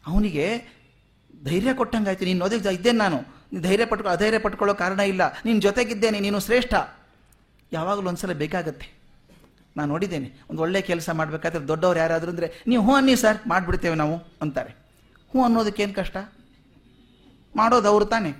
ಅವನಿಗೆ 0.06 0.46
ಧೈರ್ಯ 1.44 1.72
ಕೊಟ್ಟಂಗಾಯ್ತು. 1.74 2.24
ನೀನು 2.24 2.44
ಅದಕ್ಕೆ 2.44 2.74
ಇದ್ದೇನೆ 2.74 2.98
ನಾನು. 2.98 3.18
ನೀನು 3.52 3.62
ಧೈರ್ಯ 3.62 3.84
ಪಟ್ಕೊ, 3.84 4.08
ಅಧೈರ್ಯ 4.08 4.38
ಪಟ್ಕೊಳ್ಳೋ 4.38 4.74
ಕಾರಣ 4.74 5.00
ಇಲ್ಲ. 5.00 5.22
ನಿನ್ನ 5.44 5.60
ಜೊತೆಗಿದ್ದೇನೆ, 5.60 6.20
ನೀನು 6.20 6.40
ಶ್ರೇಷ್ಠ. 6.40 6.74
ಯಾವಾಗಲೂ 7.72 8.08
ಒಂದ್ಸಲ 8.08 8.32
ಬೇಕಾಗತ್ತೆ. 8.32 8.86
ನಾನು 9.76 9.88
ನೋಡಿದ್ದೇನೆ, 9.88 10.28
ಒಂದು 10.50 10.62
ಒಳ್ಳೆ 10.62 10.80
ಕೆಲಸ 10.80 11.10
ಮಾಡಬೇಕಾದ್ರೆ 11.10 11.68
ದೊಡ್ಡವ್ರು 11.68 11.98
ಯಾರಾದರೂ 11.98 12.30
ಅಂದರೆ, 12.30 12.48
ನೀವು 12.66 12.82
ಹ್ಞೂ 12.82 12.94
ಅನ್ನಿ 12.94 13.16
ಸರ್, 13.16 13.38
ಮಾಡಿಬಿಡ್ತೇವೆ 13.46 13.94
ನಾವು, 13.94 14.16
ಅಂತಾರೆ. 14.42 14.85
ಹ್ಞೂ 15.30 15.44
ಅನ್ನೋದಕ್ಕೇನು 15.44 15.94
ಕಷ್ಟ? 15.94 16.16
ಮಾಡೋದು 17.56 17.88
ಅವರು 17.88 18.04
ತಾನೆ. 18.04 18.30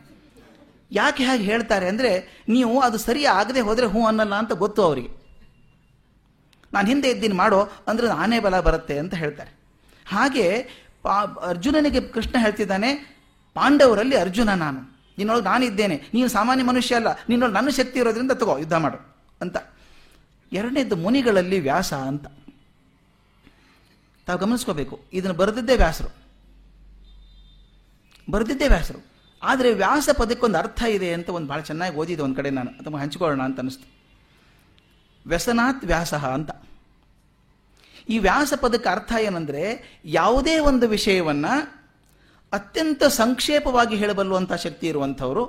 ಯಾಕೆ 0.93 1.25
ಹಾಗೆ 1.25 1.43
ಹೇಳ್ತಾರೆ 1.43 1.89
ಅಂದರೆ 1.89 2.43
ನೀವು 2.49 2.81
ಅದು 2.81 2.99
ಸರಿ 2.99 3.25
ಆಗದೆ 3.25 3.61
ಹೋದರೆ 3.61 3.87
ಹ್ಞೂ 3.87 4.07
ಅನ್ನಲ್ಲ 4.07 4.35
ಅಂತ 4.35 4.53
ಗೊತ್ತು 4.53 4.83
ಅವರಿಗೆ. 4.83 5.09
ನಾನು 6.73 6.89
ಹಿಂದೆ 6.89 7.11
ಇದ್ದೀನಿ, 7.11 7.35
ಮಾಡೋ, 7.35 7.69
ಅಂದ್ರೆ 7.87 8.09
ಆನೆ 8.09 8.41
ಬಲ 8.41 8.61
ಬರುತ್ತೆ 8.61 8.99
ಅಂತ 8.99 9.15
ಹೇಳ್ತಾರೆ. 9.15 9.51
ಹಾಗೆ 10.09 10.69
ಅರ್ಜುನನಿಗೆ 11.43 12.01
ಕೃಷ್ಣ 12.01 12.35
ಹೇಳ್ತಿದ್ದಾನೆ, 12.39 13.21
ಪಾಂಡವರಲ್ಲಿ 13.55 14.17
ಅರ್ಜುನ 14.17 14.49
ನಾನು. 14.49 14.81
ನಿನ್ನೊಳಗೆ 15.19 15.45
ನಾನಿದ್ದೇನೆ 15.45 16.03
ನೀನು 16.15 16.29
ಸಾಮಾನ್ಯ 16.29 16.65
ಮನುಷ್ಯ 16.65 16.95
ಅಲ್ಲ. 16.95 17.09
ನಿನ್ನೊಳಗೆ 17.29 17.55
ನನ್ನ 17.55 17.69
ಶಕ್ತಿ 17.69 17.99
ಇರೋದ್ರಿಂದ 17.99 18.33
ತಗೋ, 18.33 18.59
ಯುದ್ಧ 18.59 18.73
ಮಾಡು, 18.73 19.17
ಅಂತ. 19.41 19.57
ಎರಡನೇದು 20.53 20.97
ಮುನಿಗಳಲ್ಲಿ 20.97 21.61
ವ್ಯಾಸ 21.61 21.95
ಅಂತ. 21.95 22.27
ತಾವು 24.27 24.39
ಗಮನಿಸ್ಕೋಬೇಕು. 24.39 25.01
ಇದನ್ನು 25.13 25.37
ಬರೆದಿದ್ದೇ 25.37 25.77
ವ್ಯಾಸರು. 25.77 26.26
ಬರೆದಿದ್ದೇ 28.31 28.69
ವ್ಯಾಸರು 28.69 29.07
ಆದರೆ 29.43 29.75
ವ್ಯಾಸ 29.75 30.09
ಪದಕ್ಕೊಂದು 30.17 30.59
ಅರ್ಥ 30.59 30.83
ಇದೆ 30.83 31.13
ಅಂತ 31.13 31.29
ಒಂದು 31.29 31.49
ಭಾಳ 31.49 31.61
ಚೆನ್ನಾಗಿ 31.61 31.97
ಓದಿದೆ 31.97 32.23
ಒಂದು 32.23 32.37
ಕಡೆ 32.37 32.51
ನಾನು. 32.51 32.71
ಅಥವಾ 32.71 33.01
ಹಂಚಿಕೊಳ್ಳೋಣ 33.01 33.43
ಅಂತ 33.43 33.59
ಅನಿಸ್ತು. 33.61 33.87
ವ್ಯಸನಾತ್ 35.27 35.85
ವ್ಯಾಸ 35.85 36.15
ಅಂತ. 36.15 36.51
ಈ 38.09 38.19
ವ್ಯಾಸ 38.19 38.53
ಪದಕ್ಕೆ 38.61 38.89
ಅರ್ಥ 38.89 39.13
ಏನಂದರೆ 39.21 39.63
ಯಾವುದೇ 40.05 40.59
ಒಂದು 40.59 40.89
ವಿಷಯವನ್ನು 40.89 41.85
ಅತ್ಯಂತ 42.53 43.05
ಸಂಕ್ಷೇಪವಾಗಿ 43.05 43.97
ಹೇಳಬಲ್ಲುವಂಥ 43.97 44.53
ಶಕ್ತಿ 44.53 44.87
ಇರುವಂಥವರು, 44.87 45.45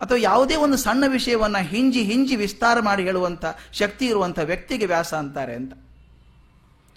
ಅಥವಾ 0.00 0.18
ಯಾವುದೇ 0.18 0.56
ಒಂದು 0.56 0.76
ಸಣ್ಣ 0.76 1.04
ವಿಷಯವನ್ನು 1.06 1.62
ಹಿಂಜಿ 1.62 2.02
ಹಿಂಜಿ 2.02 2.36
ವಿಸ್ತಾರ 2.36 2.80
ಮಾಡಿ 2.80 3.02
ಹೇಳುವಂಥ 3.02 3.44
ಶಕ್ತಿ 3.72 4.06
ಇರುವಂಥ 4.06 4.38
ವ್ಯಕ್ತಿಗೆ 4.38 4.86
ವ್ಯಾಸ 4.86 5.14
ಅಂತಾರೆ 5.14 5.54
ಅಂತ. 5.54 5.72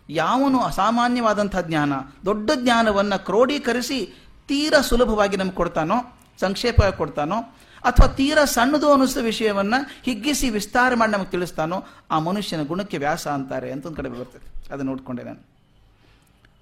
ಯಾವನು 0.10 0.60
ಅಸಾಮಾನ್ಯವಾದಂಥ 0.60 1.58
ಜ್ಞಾನ, 1.58 1.94
ದೊಡ್ಡ 2.26 2.52
ಜ್ಞಾನವನ್ನು 2.56 3.26
ಕ್ರೋಢೀಕರಿಸಿ 3.26 4.25
ತೀರಾ 4.48 4.82
ಸುಲಭವಾಗಿ 4.82 5.38
ನಮ್ಗೆ 5.38 5.56
ಕೊಡ್ತಾನೋ 5.56 6.20
ಸಂಕ್ಷೇಪ 6.40 6.84
ಕೊಡ್ತಾನೋ, 6.84 7.36
ಅಥವಾ 7.84 8.08
ತೀರಾ 8.08 8.46
ಸಣ್ಣದು 8.46 8.92
ಅನ್ನಿಸಿದ 8.92 9.18
ವಿಷಯವನ್ನು 9.18 10.02
ಹಿಗ್ಗಿಸಿ 10.04 10.50
ವಿಸ್ತಾರ 10.50 10.96
ಮಾಡಿ 10.96 11.12
ನಮಗೆ 11.12 11.32
ತಿಳಿಸ್ತಾನೋ, 11.32 11.84
ಆ 12.12 12.20
ಮನುಷ್ಯನ 12.20 12.64
ಗುಣಕ್ಕೆ 12.64 12.98
ವ್ಯಾಸ 12.98 13.28
ಅಂತಾರೆ 13.28 13.72
ಅಂತ 13.72 13.86
ಒಂದು 13.86 13.98
ಕಡೆ 13.98 14.10
ಬರ್ತದೆ. 14.10 14.74
ಅದನ್ನು 14.74 14.92
ನೋಡಿಕೊಂಡೆ 14.92 15.24
ನಾನು. 15.24 15.40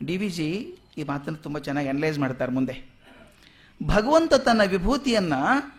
ಡಿ 0.05 0.17
ವಿ 0.17 0.29
ಜಿ 0.29 0.77
ಈ 0.97 1.03
ಮಾತನ್ನು 1.03 1.43
ತುಂಬ 1.43 1.57
ಚೆನ್ನಾಗಿ 1.57 1.87
ಅನಲೈಸ್ 1.87 2.19
ಮಾಡ್ತಾರೆ 2.19 2.51
ಮುಂದೆ. 2.51 2.93
ಭಗವಂತ 3.85 4.33
ತನ್ನ 4.33 4.63
ವಿಭೂತಿಯನ್ನು 4.63 5.73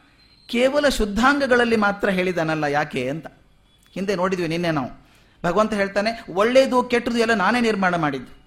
ಕೇವಲ 0.48 0.88
ಶುದ್ಧಾಂಗಗಳಲ್ಲಿ 0.88 1.76
ಮಾತ್ರ 1.76 2.10
ಹೇಳಿದಾನಲ್ಲ 2.10 2.64
ಯಾಕೆ 2.64 3.10
ಅಂತ. 3.10 3.26
ಹಿಂದೆ 3.92 4.14
ನೋಡಿದ್ವಿ 4.14 4.48
ನಿನ್ನೆ 4.48 4.70
ನಾವು. 4.70 4.90
ಭಗವಂತ 5.44 5.74
ಹೇಳ್ತಾನೆ 5.74 6.24
ಒಳ್ಳೆಯದು 6.32 6.82
ಕೆಟ್ಟದು 6.82 7.18
ಎಲ್ಲ 7.18 7.34
ನಾನೇ 7.34 7.60
ನಿರ್ಮಾಣ 7.60 7.96
ಮಾಡಿದ್ದು. 7.96 8.44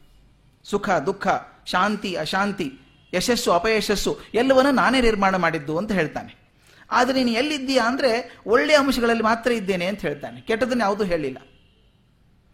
ಸುಖ, 0.64 0.90
ದುಃಖ, 0.90 1.28
ಶಾಂತಿ, 1.66 2.16
ಅಶಾಂತಿ 2.16 2.80
ಯಶಸ್ಸು, 3.14 3.52
ಅಪಯಶಸ್ಸು, 3.52 4.20
ಎಲ್ಲವನ್ನೂ 4.34 4.72
ನಾನೇ 4.72 5.02
ನಿರ್ಮಾಣ 5.02 5.36
ಮಾಡಿದ್ದು 5.36 5.78
ಅಂತ 5.78 5.92
ಹೇಳ್ತಾನೆ. 5.92 6.48
ಆದರೆ 6.92 7.24
ನೀನು 7.24 7.38
ಎಲ್ಲಿದ್ದೀಯಾ 7.38 7.88
ಅಂದರೆ 7.88 8.40
ಒಳ್ಳೆಯ 8.46 8.78
ಅಂಶಗಳಲ್ಲಿ 8.78 9.24
ಮಾತ್ರ 9.24 9.52
ಇದ್ದೇನೆ 9.52 9.86
ಅಂತ 9.86 10.02
ಹೇಳ್ತಾನೆ. 10.02 10.42
ಕೆಟ್ಟದನ್ನು 10.42 10.84
ಯಾವುದೂ 10.84 11.04
ಹೇಳಿಲ್ಲ. 11.04 11.38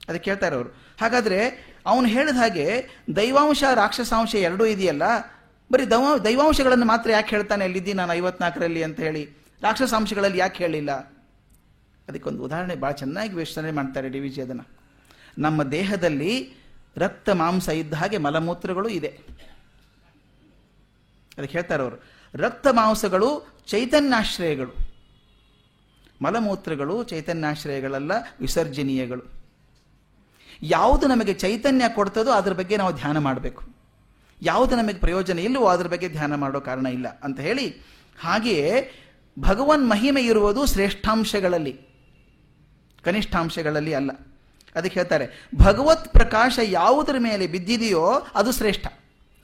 ಅದಕ್ಕೆ 0.10 0.26
ಕೇಳ್ತಾರೆ 0.26 0.56
ಅವರು. 0.56 0.70
ಹಾಗಾದರೆ 1.02 1.68
ಅವನು 1.86 2.08
ಹೇಳಿದ 2.08 2.36
ಹಾಗೆ 2.36 2.90
ದೈವಾಂಶ, 3.16 3.64
ರಾಕ್ಷಸಾಂಶ 3.76 4.36
ಎರಡೂ 4.36 4.66
ಇದೆಯಲ್ಲ? 4.66 5.04
ಬರೀ 5.72 5.86
ದವ, 5.86 6.18
ದೈವಾಂಶಗಳನ್ನು 6.18 6.86
ಮಾತ್ರ 6.86 7.12
ಯಾಕೆ 7.12 7.36
ಹೇಳ್ತಾನೆ 7.36 7.66
ಎಲ್ಲಿದ್ದೀನಿ 7.66 7.98
ನಾನು 7.98 8.14
ಐವತ್ನಾಲ್ಕರಲ್ಲಿ 8.14 8.84
ಅಂತ 8.84 9.00
ಹೇಳಿ? 9.00 9.30
ರಾಕ್ಷಸಾಂಶಗಳಲ್ಲಿ 9.62 10.38
ಯಾಕೆ 10.38 10.58
ಹೇಳಿಲ್ಲ? 10.58 10.92
ಅದಕ್ಕೊಂದು 12.08 12.44
ಉದಾಹರಣೆ 12.44 12.76
ಭಾಳ 12.76 12.92
ಚೆನ್ನಾಗಿ 12.92 13.34
ವಿಶ್ಲೇಷಣೆ 13.34 13.72
ಮಾಡ್ತಾರೆ 13.72 14.10
ಡಿ 14.10 14.20
ವಿ 14.20 14.30
ಜಿ 14.30 14.42
ಅದನ್ನು 14.42 14.68
ನಮ್ಮ 15.38 15.64
ದೇಹದಲ್ಲಿ 15.64 16.54
ರಕ್ತ, 16.98 17.30
ಮಾಂಸ 17.30 17.70
ಇದ್ದ 17.70 17.94
ಹಾಗೆ 17.94 18.18
ಮಲಮೂತ್ರಗಳು 18.18 18.90
ಇದೆ. 18.90 19.20
ಅದಕ್ಕೆ 21.38 21.58
ಹೇಳ್ತಾರೆ 21.58 21.84
ಅವರು 21.84 21.98
ರಕ್ತ 22.36 22.68
ಮಾಂಸಗಳು 22.72 23.30
ಚೈತನ್ಯಾಶ್ರಯಗಳು. 23.68 24.74
ಮಲಮೂತ್ರಗಳು 26.22 27.04
ಚೈತನ್ಯಾಶ್ರಯಗಳಲ್ಲ, 27.04 28.12
ವಿಸರ್ಜನೀಯಗಳು. 28.40 29.24
ಯಾವುದು 30.62 31.08
ನಮಗೆ 31.08 31.34
ಚೈತನ್ಯ 31.34 31.86
ಕೊಡ್ತದೋ 31.90 32.32
ಅದ್ರ 32.32 32.54
ಬಗ್ಗೆ 32.54 32.78
ನಾವು 32.78 32.94
ಧ್ಯಾನ 32.96 33.18
ಮಾಡಬೇಕು. 33.18 33.64
ಯಾವುದು 34.42 34.76
ನಮಗೆ 34.76 34.94
ಪ್ರಯೋಜನ 34.94 35.40
ಇಲ್ಲವೋ 35.40 35.66
ಅದರ 35.66 35.88
ಬಗ್ಗೆ 35.88 36.10
ಧ್ಯಾನ 36.10 36.36
ಮಾಡೋ 36.36 36.60
ಕಾರಣ 36.60 36.86
ಇಲ್ಲ 36.88 37.08
ಅಂತ 37.24 37.40
ಹೇಳಿ, 37.40 37.68
ಹಾಗೆಯೇ 38.22 38.92
ಭಗವನ್ 39.40 39.90
ಮಹಿಮೆ 39.90 40.22
ಇರುವುದು 40.22 40.66
ಶ್ರೇಷ್ಠಾಂಶಗಳಲ್ಲಿ, 40.66 41.74
ಕನಿಷ್ಠಾಂಶಗಳಲ್ಲಿ 43.04 43.94
ಅಲ್ಲ. 43.94 44.12
ಅದಕ್ಕೆ 44.76 45.00
ಹೇಳ್ತಾರೆ, 45.00 45.26
ಭಗವತ್ 45.56 46.10
ಪ್ರಕಾಶ 46.14 46.60
ಯಾವುದರ 46.64 47.16
ಮೇಲೆ 47.20 47.48
ಬಿದ್ದಿದೆಯೋ 47.48 48.06
ಅದು 48.36 48.52
ಶ್ರೇಷ್ಠ. 48.52 48.88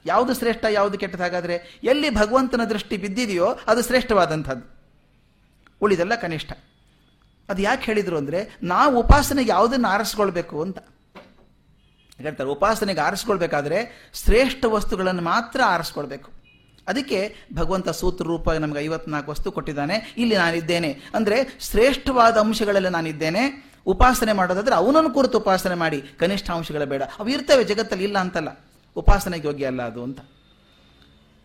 ಯಾವುದು 0.09 0.33
ಶ್ರೇಷ್ಠ, 0.33 0.65
ಯಾವುದು 0.69 0.97
ಕೆಟ್ಟದಾಗಾದ್ರೆ 0.97 1.79
ಎಲ್ಲಿ 1.83 2.09
ಭಗವಂತನ 2.09 2.63
ದೃಷ್ಟಿ 2.63 2.97
ಬಿದ್ದಿದೆಯೋ 2.97 3.57
ಅದು 3.67 3.81
ಶ್ರೇಷ್ಠವಾದಂಥದ್ದು. 3.83 4.65
ಉಳಿದೆಲ್ಲ 5.81 6.15
ಕನಿಷ್ಠ. 6.15 6.51
ಅದು 7.49 7.61
ಯಾಕೆ 7.61 7.83
ಹೇಳಿದರು 7.83 8.17
ಅಂದರೆ, 8.17 8.57
ನಾವು 8.63 8.99
ಉಪಾಸನೆಗೆ 8.99 9.49
ಯಾವುದನ್ನು 9.49 9.87
ಆರಿಸ್ಕೊಳ್ಬೇಕು 9.87 10.61
ಅಂತ. 10.61 10.79
ಹೇಳ್ತಾರೆ? 12.17 12.49
ಉಪಾಸನೆಗೆ 12.49 13.01
ಆರಿಸ್ಕೊಳ್ಬೇಕಾದ್ರೆ 13.01 14.09
ಶ್ರೇಷ್ಠ 14.13 14.65
ವಸ್ತುಗಳನ್ನು 14.65 15.21
ಮಾತ್ರ 15.21 15.61
ಆರಿಸ್ಕೊಳ್ಬೇಕು. 15.65 16.31
ಅದಕ್ಕೆ 16.87 17.35
ಭಗವಂತ 17.55 17.89
ಸೂತ್ರ 17.89 18.25
ರೂಪ 18.25 18.51
ನಮಗೆ 18.51 18.79
ಐವತ್ನಾಲ್ಕು 18.85 19.31
ವಸ್ತು 19.31 19.51
ಕೊಟ್ಟಿದ್ದಾನೆ. 19.51 20.13
ಇಲ್ಲಿ 20.17 20.37
ನಾನಿದ್ದೇನೆ. 20.37 20.91
ಅಂದರೆ 21.15 21.37
ಶ್ರೇಷ್ಠವಾದ 21.59 22.37
ಅಂಶಗಳಲ್ಲಿ 22.37 22.89
ನಾನಿದ್ದೇನೆ. 22.89 23.43
ಉಪಾಸನೆ 23.85 24.33
ಮಾಡೋದಾದ್ರೆ 24.33 24.75
ಅವನನ್ನು 24.75 25.09
ಕುರಿತು 25.09 25.37
ಉಪಾಸನೆ 25.37 25.75
ಮಾಡಿ. 25.75 26.01
ಕನಿಷ್ಠ 26.01 26.51
ಅಂಶಗಳ 26.51 26.83
ಬೇಡ. 26.83 27.03
ಅವು 27.03 27.29
ಇರ್ತವೆ, 27.29 27.63
ಜಗತ್ತಲ್ಲಿ 27.63 28.03
ಇಲ್ಲ 28.03 28.17
ಅಂತಲ್ಲ. 28.17 28.68
ಉಪಾಸನೆಗೆ 28.95 29.47
ಯೋಗ್ಯ 29.47 29.65
ಅಲ್ಲ 29.65 29.81
ಅದು 29.81 30.01
ಅಂತ. 30.03 30.19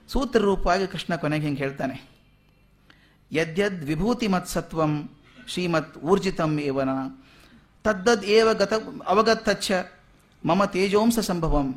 ಸೂತ್ರ 0.09 0.41
ರೂಪವಾಗಿ 0.41 0.87
ಕೃಷ್ಣ 0.87 1.13
ಕೊನೆಗೆ 1.17 1.45
ಹಿಂಗೆ 1.47 1.63
ಹೇಳ್ತಾನೆ, 1.63 1.97
ಯದ್ಯದ್ 3.31 3.81
ವಿಭೂತಿ 3.85 4.27
ಮತ್ಸತ್ವಂ 4.27 4.93
ಶ್ರೀಮತ್ 5.49 5.95
ಊರ್ಜಿತಂ 5.99 6.53
ಏವನ, 6.61 6.91
ತದ್ದದ್ 7.85 8.25
ಏವ 8.37 8.49
ಗತ 8.53 8.73
ಅವಗತ್ತಚ್ಛ 9.07 9.73
ಮಮ 10.43 10.65
ತೇಜೋಂಸ 10.65 11.19
ಸಂಭವಂ. 11.19 11.69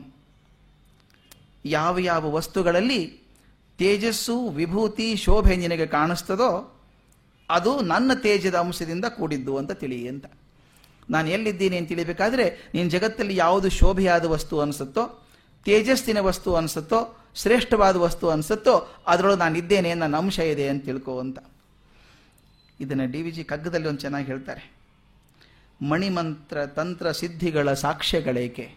ಯಾವ 1.65 1.99
ಯಾವ 1.99 2.31
ವಸ್ತುಗಳಲ್ಲಿ 2.33 3.01
ತೇಜಸ್ಸು, 3.79 4.35
ವಿಭೂತಿ, 4.49 5.07
ಶೋಭೆ 5.15 5.55
ನಿನಗೆ 5.55 5.87
ಕಾಣಿಸ್ತದೋ 5.87 6.49
ಅದು 7.49 7.71
ನನ್ನ 7.81 8.11
ತೇಜದ 8.23 8.55
ಅಂಶದಿಂದ 8.55 9.05
ಕೂಡಿದ್ದು 9.17 9.53
ಅಂತ 9.57 9.71
ತಿಳಿ 9.71 9.99
ಅಂತ. 10.07 10.25
ನಾನು 11.09 11.27
ಎಲ್ಲಿದ್ದೀನಿ 11.29 11.75
ಅಂತ 11.77 11.87
ತಿಳಿಬೇಕಾದ್ರೆ 11.87 12.45
ನೀನು 12.73 12.89
ಜಗತ್ತಲ್ಲಿ 12.89 13.35
ಯಾವುದು 13.35 13.69
ಶೋಭೆಯಾದ 13.69 14.25
ವಸ್ತು 14.25 14.55
ಅನಿಸುತ್ತೋ 14.59 15.03
ತೇಜಸ್ಸಿನ 15.67 16.19
ವಸ್ತು 16.19 16.55
ಅನಿಸುತ್ತೋ, 16.55 17.17
ಶ್ರೇಷ್ಠವಾದ 17.35 17.95
ವಸ್ತು 17.95 18.29
ಅನಿಸುತ್ತೋ, 18.29 18.95
ಅದರೊಳಗೆ 19.07 19.39
ನಾನು 19.39 19.57
ಇದ್ದೇನೆ 19.57 19.93
ನನ್ನ 19.93 20.17
ಅಂಶ 20.17 20.39
ಇದೆ 20.39 20.69
ಅಂತ 20.69 20.85
ತಿಳ್ಕೊ 20.85 21.19
ಅಂತ. 21.19 21.39
ಇದನ್ನು 22.79 23.11
ಡಿ 23.11 23.21
ವಿ 23.21 23.31
ಜಿ 23.31 23.43
ಕಗ್ಗದಲ್ಲಿ 23.43 23.87
ಒಂದು 23.87 23.99
ಚೆನ್ನಾಗಿ 23.99 24.25
ಹೇಳ್ತಾರೆ. 24.25 24.77
ಮಣಿಮಂತ್ರ, 25.89 26.65
ತಂತ್ರ, 26.65 27.11
ಸಿದ್ಧಿಗಳ 27.11 27.73
ಸಾಕ್ಷ್ಯಗಳೇಕೆ? 27.73 28.75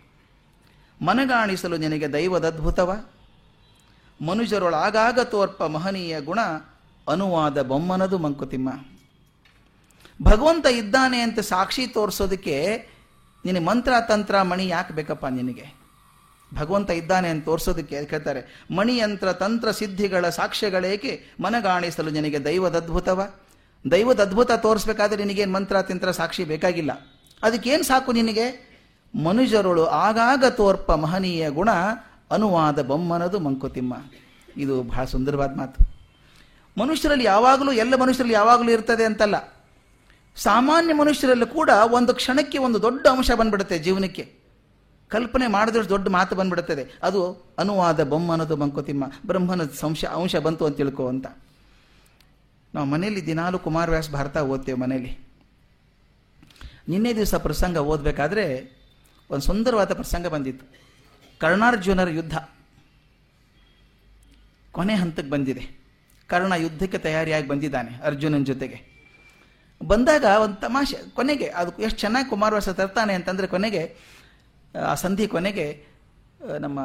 ಮನಗಾಣಿಸಲು 1.02 1.76
ನಿನಗೆ 1.76 2.12
ದೈವದ 2.12 2.47
ಅದ್ಭುತವ 2.47 3.04
ಮನುಜರೊಳಾಗಾಗ 4.26 5.20
ತೋರ್ಪ 5.20 5.62
ಮಹನೀಯ 5.62 6.20
ಗುಣ, 6.20 6.40
ಅನುವಾದ 7.09 7.62
ಬೊಮ್ಮನದು 7.62 8.18
ಮಂಕುತಿಮ್ಮ. 8.18 8.73
ಭಗವಂತ 10.23 10.66
ಇದ್ದಾನೆ 10.66 11.20
ಅಂತ 11.20 11.40
ಸಾಕ್ಷಿ 11.40 11.87
ತೋರಿಸೋದಕ್ಕೆ 11.87 12.88
ನಿನಗೆ 13.44 13.64
ಮಂತ್ರ, 13.64 13.92
ತಂತ್ರ, 14.09 14.42
ಮಣಿ 14.42 14.68
ಯಾಕೆ 14.68 14.94
ಬೇಕಪ್ಪ 14.94 15.26
ನಿನಗೆ? 15.26 15.79
ಭಗವಂತ 16.54 16.90
ಇದ್ದಾನೆ 16.90 17.28
ಅಂತ 17.28 17.45
ತೋರಿಸೋದಕ್ಕೆ 17.45 17.97
ಹೇಳ್ತಾರೆ 17.97 18.64
ಮಣಿಯಂತ್ರ 18.76 19.33
ತಂತ್ರ 19.33 19.71
ಸಿದ್ಧಿಗಳ 19.71 20.28
ಸಾಕ್ಷ್ಯಗಳೇಕೆ? 20.28 21.25
ಮನಗಾಣಿಸಲು 21.40 22.11
ನಿನಗೆ 22.11 22.45
ದೈವದ 22.45 22.76
ಅದ್ಭುತವ 22.76 23.30
ದೈವದ 23.90 24.21
ಅದ್ಭುತ 24.21 24.52
ತೋರಿಸ್ಬೇಕಾದ್ರೆ 24.52 25.25
ನಿನಗೇನು 25.25 25.52
ಮಂತ್ರ, 25.52 25.83
ತಂತ್ರ, 25.83 26.11
ಸಾಕ್ಷಿ 26.11 26.45
ಬೇಕಾಗಿಲ್ಲ. 26.45 26.90
ಅದಕ್ಕೇನು 27.42 27.83
ಸಾಕು 27.83 28.12
ನಿನಗೆ? 28.12 28.71
ಮನುಜರುಳು 29.25 29.87
ಆಗಾಗ 29.87 30.45
ತೋರ್ಪ 30.50 30.92
ಮಹನೀಯ 30.92 31.50
ಗುಣ, 31.50 31.69
ಅನುವಾದ 32.30 32.83
ಬೊಮ್ಮನದು 32.83 33.40
ಮಂಕುತಿಮ್ಮ. 33.40 33.95
ಇದು 34.57 34.83
ಬಹಳ 34.83 35.04
ಸುಂದರವಾದ 35.04 35.57
ಮಾತು. 35.57 36.00
ಮನುಷ್ಯರಲ್ಲಿ 36.80 37.25
ಯಾವಾಗಲೂ, 37.25 37.73
ಎಲ್ಲ 37.73 37.97
ಮನುಷ್ಯರಲ್ಲಿ 37.97 38.35
ಯಾವಾಗಲೂ 38.35 38.71
ಇರ್ತದೆ 38.71 39.04
ಅಂತಲ್ಲ. 39.04 39.54
ಸಾಮಾನ್ಯ 40.37 40.95
ಮನುಷ್ಯರಲ್ಲೂ 40.95 41.47
ಕೂಡ 41.47 41.71
ಒಂದು 41.90 42.14
ಕ್ಷಣಕ್ಕೆ 42.14 42.59
ಒಂದು 42.59 42.83
ದೊಡ್ಡ 42.83 43.07
ಅಂಶ 43.07 43.30
ಬಂದ್ಬಿಡುತ್ತೆ 43.30 43.78
ಜೀವನಕ್ಕೆ. 43.78 44.39
ಕಲ್ಪನೆ 45.10 45.46
ಮಾಡಿದ್ರೆ 45.46 45.88
ದೊಡ್ಡ 45.88 46.08
ಮಾತು 46.08 46.36
ಬಂದ್ಬಿಡುತ್ತದೆ. 46.36 46.98
ಅದು 47.02 47.46
ಅನುವಾದ 47.58 48.04
ಬೊಮ್ಮನದು 48.04 48.56
ಬಂಕುತಿಮ್ಮ 48.56 49.04
ಬ್ರಹ್ಮನ 49.26 49.60
ಸಂಶ, 49.66 50.04
ಅಂಶ 50.04 50.36
ಬಂತು 50.36 50.66
ಅಂತ 50.66 50.76
ತಿಳ್ಕೊ 50.76 51.08
ಅಂತ. 51.08 51.26
ನಾವು 52.74 52.86
ಮನೆಯಲ್ಲಿ 52.86 53.26
ದಿನಾಲು 53.26 53.58
ಕುಮಾರವ್ಯಾಸ 53.58 54.10
ಭಾರತ 54.10 54.36
ಓದ್ತೇವೆ 54.36 54.78
ಮನೆಯಲ್ಲಿ. 54.78 55.18
ನಿನ್ನೆ 56.88 57.14
ದಿವಸ 57.14 57.34
ಪ್ರಸಂಗ 57.34 57.76
ಓದಬೇಕಾದ್ರೆ 57.76 58.76
ಒಂದು 59.30 59.46
ಸುಂದರವಾದ 59.46 59.94
ಪ್ರಸಂಗ 59.94 60.26
ಬಂದಿತ್ತು. 60.26 60.66
ಕರ್ಣಾರ್ಜುನರ 61.38 62.08
ಯುದ್ಧ. 62.08 62.36
ಕೊನೆ 64.72 64.94
ಹಂತಕ್ಕೆ 64.94 65.30
ಬಂದಿದೆ. 65.30 65.80
ಕರ್ಣ 66.26 66.52
ಯುದ್ಧಕ್ಕೆ 66.52 66.98
ತಯಾರಿಯಾಗಿ 66.98 67.48
ಬಂದಿದ್ದಾನೆ 67.48 68.02
ಅರ್ಜುನನ 68.02 68.44
ಜೊತೆಗೆ. 68.44 69.00
ಬಂದಾಗ 69.86 70.24
ಒಂದು 70.24 70.54
ತಮಾಷೆ, 70.54 71.10
ಕೊನೆಗೆ 71.10 71.48
ಅದು 71.48 71.82
ಎಷ್ಟು 71.82 72.00
ಚೆನ್ನಾಗಿ 72.00 72.30
ಕುಮಾರವ್ಯಾಸ 72.30 72.68
ತರ್ತಾನೆ 72.68 73.14
ಅಂತಂದರೆ 73.14 73.46
ಕೊನೆಗೆ 73.46 73.96
ಆ 74.74 74.92
ಸಂಧಿ 75.02 75.24
ಕೊನೆಗೆ 75.34 75.66
ನಮ್ಮ 76.64 76.80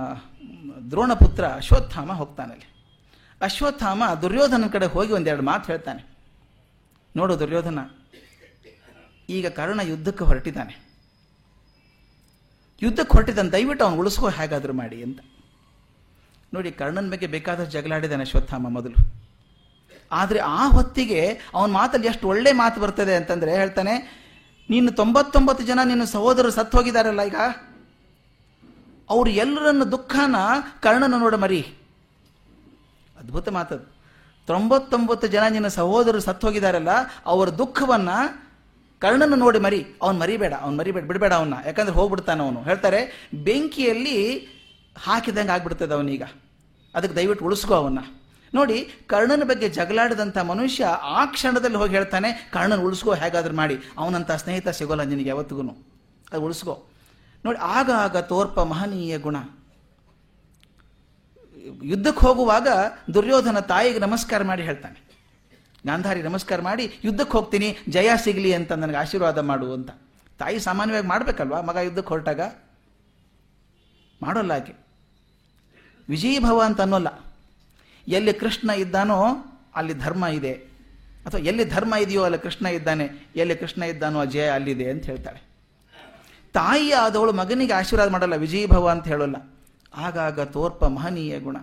ದ್ರೋಣಪುತ್ರ 0.91 1.43
ಅಶ್ವತ್ಥಾಮ 1.59 2.11
ಹೋಗ್ತಾನಲ್ಲಿ. 2.21 2.67
ಅಶ್ವತ್ಥಾಮ 3.41 4.03
ದುರ್ಯೋಧನ 4.23 4.67
ಕಡೆ 4.73 4.87
ಹೋಗಿ 4.95 5.11
ಒಂದೆರಡು 5.17 5.43
ಮಾತು 5.49 5.65
ಹೇಳ್ತಾನೆ. 5.71 6.01
ನೋಡು 7.15 7.33
ದುರ್ಯೋಧನ, 7.41 7.79
ಈಗ 9.35 9.47
ಕರ್ಣ 9.59 9.81
ಯುದ್ಧಕ್ಕೆ 9.91 10.23
ಹೊರಟಿದ್ದಾನೆ. 10.29 10.73
ಯುದ್ಧಕ್ಕೆ 12.81 13.13
ಹೊರಟಿದ್ದಾನೆ, 13.17 13.49
ದಯವಿಟ್ಟು 13.55 13.83
ಅವನು 13.85 13.99
ಉಳಿಸ್ಕೋ 14.01 14.29
ಹೇಗಾದರೂ 14.39 14.73
ಮಾಡಿ 14.81 14.97
ಅಂತ. 15.07 15.19
ನೋಡಿ, 16.53 16.69
ಕರ್ಣನ 16.81 17.07
ಬಗ್ಗೆ 17.13 17.27
ಬೇಕಾದಷ್ಟು 17.35 17.73
ಜಗಳಾಡಿದ್ದಾನೆ 17.75 18.25
ಅಶ್ವತ್ಥಾಮ 18.27 18.69
ಮೊದಲು. 18.77 18.97
ಆದರೆ 20.11 20.39
ಆ 20.57 20.63
ಹೊತ್ತಿಗೆ 20.75 21.21
ಅವನ 21.55 21.69
ಮಾತಲ್ಲಿ 21.79 22.07
ಎಷ್ಟು 22.11 22.25
ಒಳ್ಳೆ 22.33 22.51
ಮಾತು 22.61 22.77
ಬರ್ತದೆ 22.83 23.13
ಅಂತಂದರೆ 23.19 23.51
ಹೇಳ್ತಾನೆ, 23.61 23.95
ನೀನು 24.69 24.91
ತೊಂಬತ್ತೊಂಬತ್ತು 24.99 25.63
ಜನ 25.71 25.79
ನಿನ್ನ 25.91 26.05
ಸಹೋದರರು 26.15 26.53
ಸತ್ತು 26.57 26.77
ಹೋಗಿದಾರಲ್ಲ 26.77 27.23
ಈಗ? 27.31 27.39
ಅವರು 29.09 29.29
ಎಲ್ಲರನ್ನ 29.29 29.83
ದುಃಖನ 29.83 30.35
ಕರ್ಣನ 30.81 31.15
ನೋಡ 31.19 31.35
ಮರಿ. 31.35 31.61
ಅದ್ಭುತ 33.19 33.49
ಮಾತದು. 33.49 33.95
ತೊಂಬತ್ತೊಂಬತ್ತು 34.47 35.27
ಜನ 35.27 35.43
ನಿನ್ನ 35.49 35.67
ಸಹೋದರರು 35.67 36.19
ಸತ್ತು 36.19 36.47
ಹೋಗಿದಾರಲ್ಲ 36.47 36.87
ಅವರ 37.25 37.49
ದುಃಖವನ್ನ 37.49 38.09
ಕರ್ಣನ 38.99 39.33
ನೋಡಿ 39.33 39.59
ಮರಿ. 39.59 39.85
ಅವ್ನು 40.01 40.19
ಮರಿಬೇಡ 40.19 40.53
ಅವ್ನು 40.53 40.77
ಮರಿಬೇಡ, 40.77 41.03
ಬಿಡಬೇಡ 41.03 41.33
ಅವನ್ನ 41.33 41.53
ಯಾಕಂದ್ರೆ 41.65 41.95
ಹೋಗ್ಬಿಡ್ತಾನೆ 41.95 42.43
ಅವನು. 42.43 42.61
ಹೇಳ್ತಾರೆ, 42.61 43.29
ಬೆಂಕಿಯಲ್ಲಿ 43.33 44.39
ಹಾಕಿದಂಗೆ 44.97 45.51
ಆಗ್ಬಿಡ್ತದೆ 45.51 45.93
ಅವನೀಗ. 45.93 46.23
ಅದಕ್ಕೆ 46.95 47.15
ದಯವಿಟ್ಟು 47.15 47.45
ಉಳಿಸ್ಕೋ 47.45 47.73
ಅವನ್ನ. 47.73 47.99
ನೋಡಿ, 48.53 48.89
ಕರ್ಣನ 49.07 49.43
ಬಗ್ಗೆ 49.43 49.69
ಜಗಳಾಡಿದಂಥ 49.69 50.37
ಮನುಷ್ಯ 50.37 50.85
ಆ 50.85 51.25
ಕ್ಷಣದಲ್ಲಿ 51.25 51.77
ಹೋಗಿ 51.77 51.95
ಹೇಳ್ತಾನೆ, 51.95 52.49
ಕರ್ಣನ 52.53 52.79
ಉಳಿಸ್ಕೋ, 52.79 53.13
ಹೇಗಾದ್ರೂ 53.13 53.55
ಮಾಡಿ. 53.55 53.77
ಅವನಂತ 53.97 54.31
ಸ್ನೇಹಿತ 54.31 54.69
ಸಿಗೋಲ್ಲ 54.69 55.03
ನಿನಗೆ 55.03 55.29
ಯಾವತ್ತಿಗೂ 55.29 55.61
ಅದು 56.31 56.41
ಉಳಿಸ್ಕೋ. 56.41 56.85
ನೋಡಿ 57.45 57.59
ಆಗಾಗ 57.61 58.17
ಆಗ 58.17 58.17
ತೋರ್ಪ 58.17 58.59
ಮಹನೀಯ 58.59 59.17
ಗುಣ. 59.17 59.37
ಯುದ್ಧಕ್ಕೆ 61.83 62.21
ಹೋಗುವಾಗ 62.25 62.67
ದುರ್ಯೋಧನ 63.13 63.59
ತಾಯಿಗೆ 63.59 63.99
ನಮಸ್ಕಾರ 63.99 64.43
ಮಾಡಿ 64.43 64.63
ಹೇಳ್ತಾನೆ. 64.63 64.99
ಗಾಂಧಾರಿ 65.85 66.21
ನಮಸ್ಕಾರ 66.21 66.61
ಮಾಡಿ, 66.61 66.85
ಯುದ್ಧಕ್ಕೆ 67.03 67.31
ಹೋಗ್ತೀನಿ, 67.31 67.77
ಜಯ 67.89 68.09
ಸಿಗಲಿ 68.23 68.53
ಅಂತ 68.53 68.71
ನನಗೆ 68.71 68.97
ಆಶೀರ್ವಾದ 68.97 69.37
ಮಾಡು 69.37 69.73
ಅಂತ. 69.73 69.89
ತಾಯಿ 70.39 70.59
ಸಾಮಾನ್ಯವಾಗಿ 70.59 71.07
ಮಾಡಬೇಕಲ್ವಾ? 71.07 71.61
ಮಗ 71.61 71.75
ಯುದ್ಧಕ್ಕೆ 71.75 72.09
ಹೊರಟಾಗ? 72.09 72.41
ಮಾಡೋಲ್ಲ 74.21 74.51
ಆಕೆ 74.51 74.73
ವಿಜಯೀಭವ 76.09 76.61
ಅಂತ 76.65 76.81
ಅನ್ನೋಲ್ಲ. 76.81 77.23
ಎಲ್ಲಿ 78.07 78.33
ಕೃಷ್ಣ 78.33 78.69
ಇದ್ದಾನೋ 78.69 79.19
ಅಲ್ಲಿ 79.75 79.93
ಧರ್ಮ 79.93 80.25
ಇದೆ. 80.25 80.53
ಅಥವಾ 81.25 81.41
ಎಲ್ಲಿ 81.41 81.65
ಧರ್ಮ 81.65 81.93
ಇದೆಯೋ 81.95 82.23
ಅಲ್ಲಿ 82.23 82.39
ಕೃಷ್ಣ 82.39 82.65
ಇದ್ದಾನೆ, 82.65 83.29
ಎಲ್ಲಿ 83.35 83.55
ಕೃಷ್ಣ 83.55 83.83
ಇದ್ದಾನೋ 83.83 84.19
ಆ 84.19 84.23
ಜಯ 84.23 84.47
ಅಲ್ಲಿದೆ 84.49 84.91
ಅಂತ 84.91 85.05
ಹೇಳ್ತಾಳೆ 85.05 85.54
ತಾಯಿ 86.57 86.89
ಆದವಳು 87.03 87.31
ಮಗನಿಗೆ 87.33 87.73
ಆಶೀರ್ವಾದ 87.73 88.09
ಮಾಡಲ್ಲ 88.15 88.35
ವಿಜಯಭವ 88.43 88.85
ಅಂತ 88.89 89.05
ಹೇಳೋಲ್ಲ. 89.13 89.37
ಆಗಾಗ 90.05 90.39
ತೋರ್ಪ 90.55 90.81
ಮಹನೀಯ 90.97 91.33
ಗುಣ. 91.39 91.57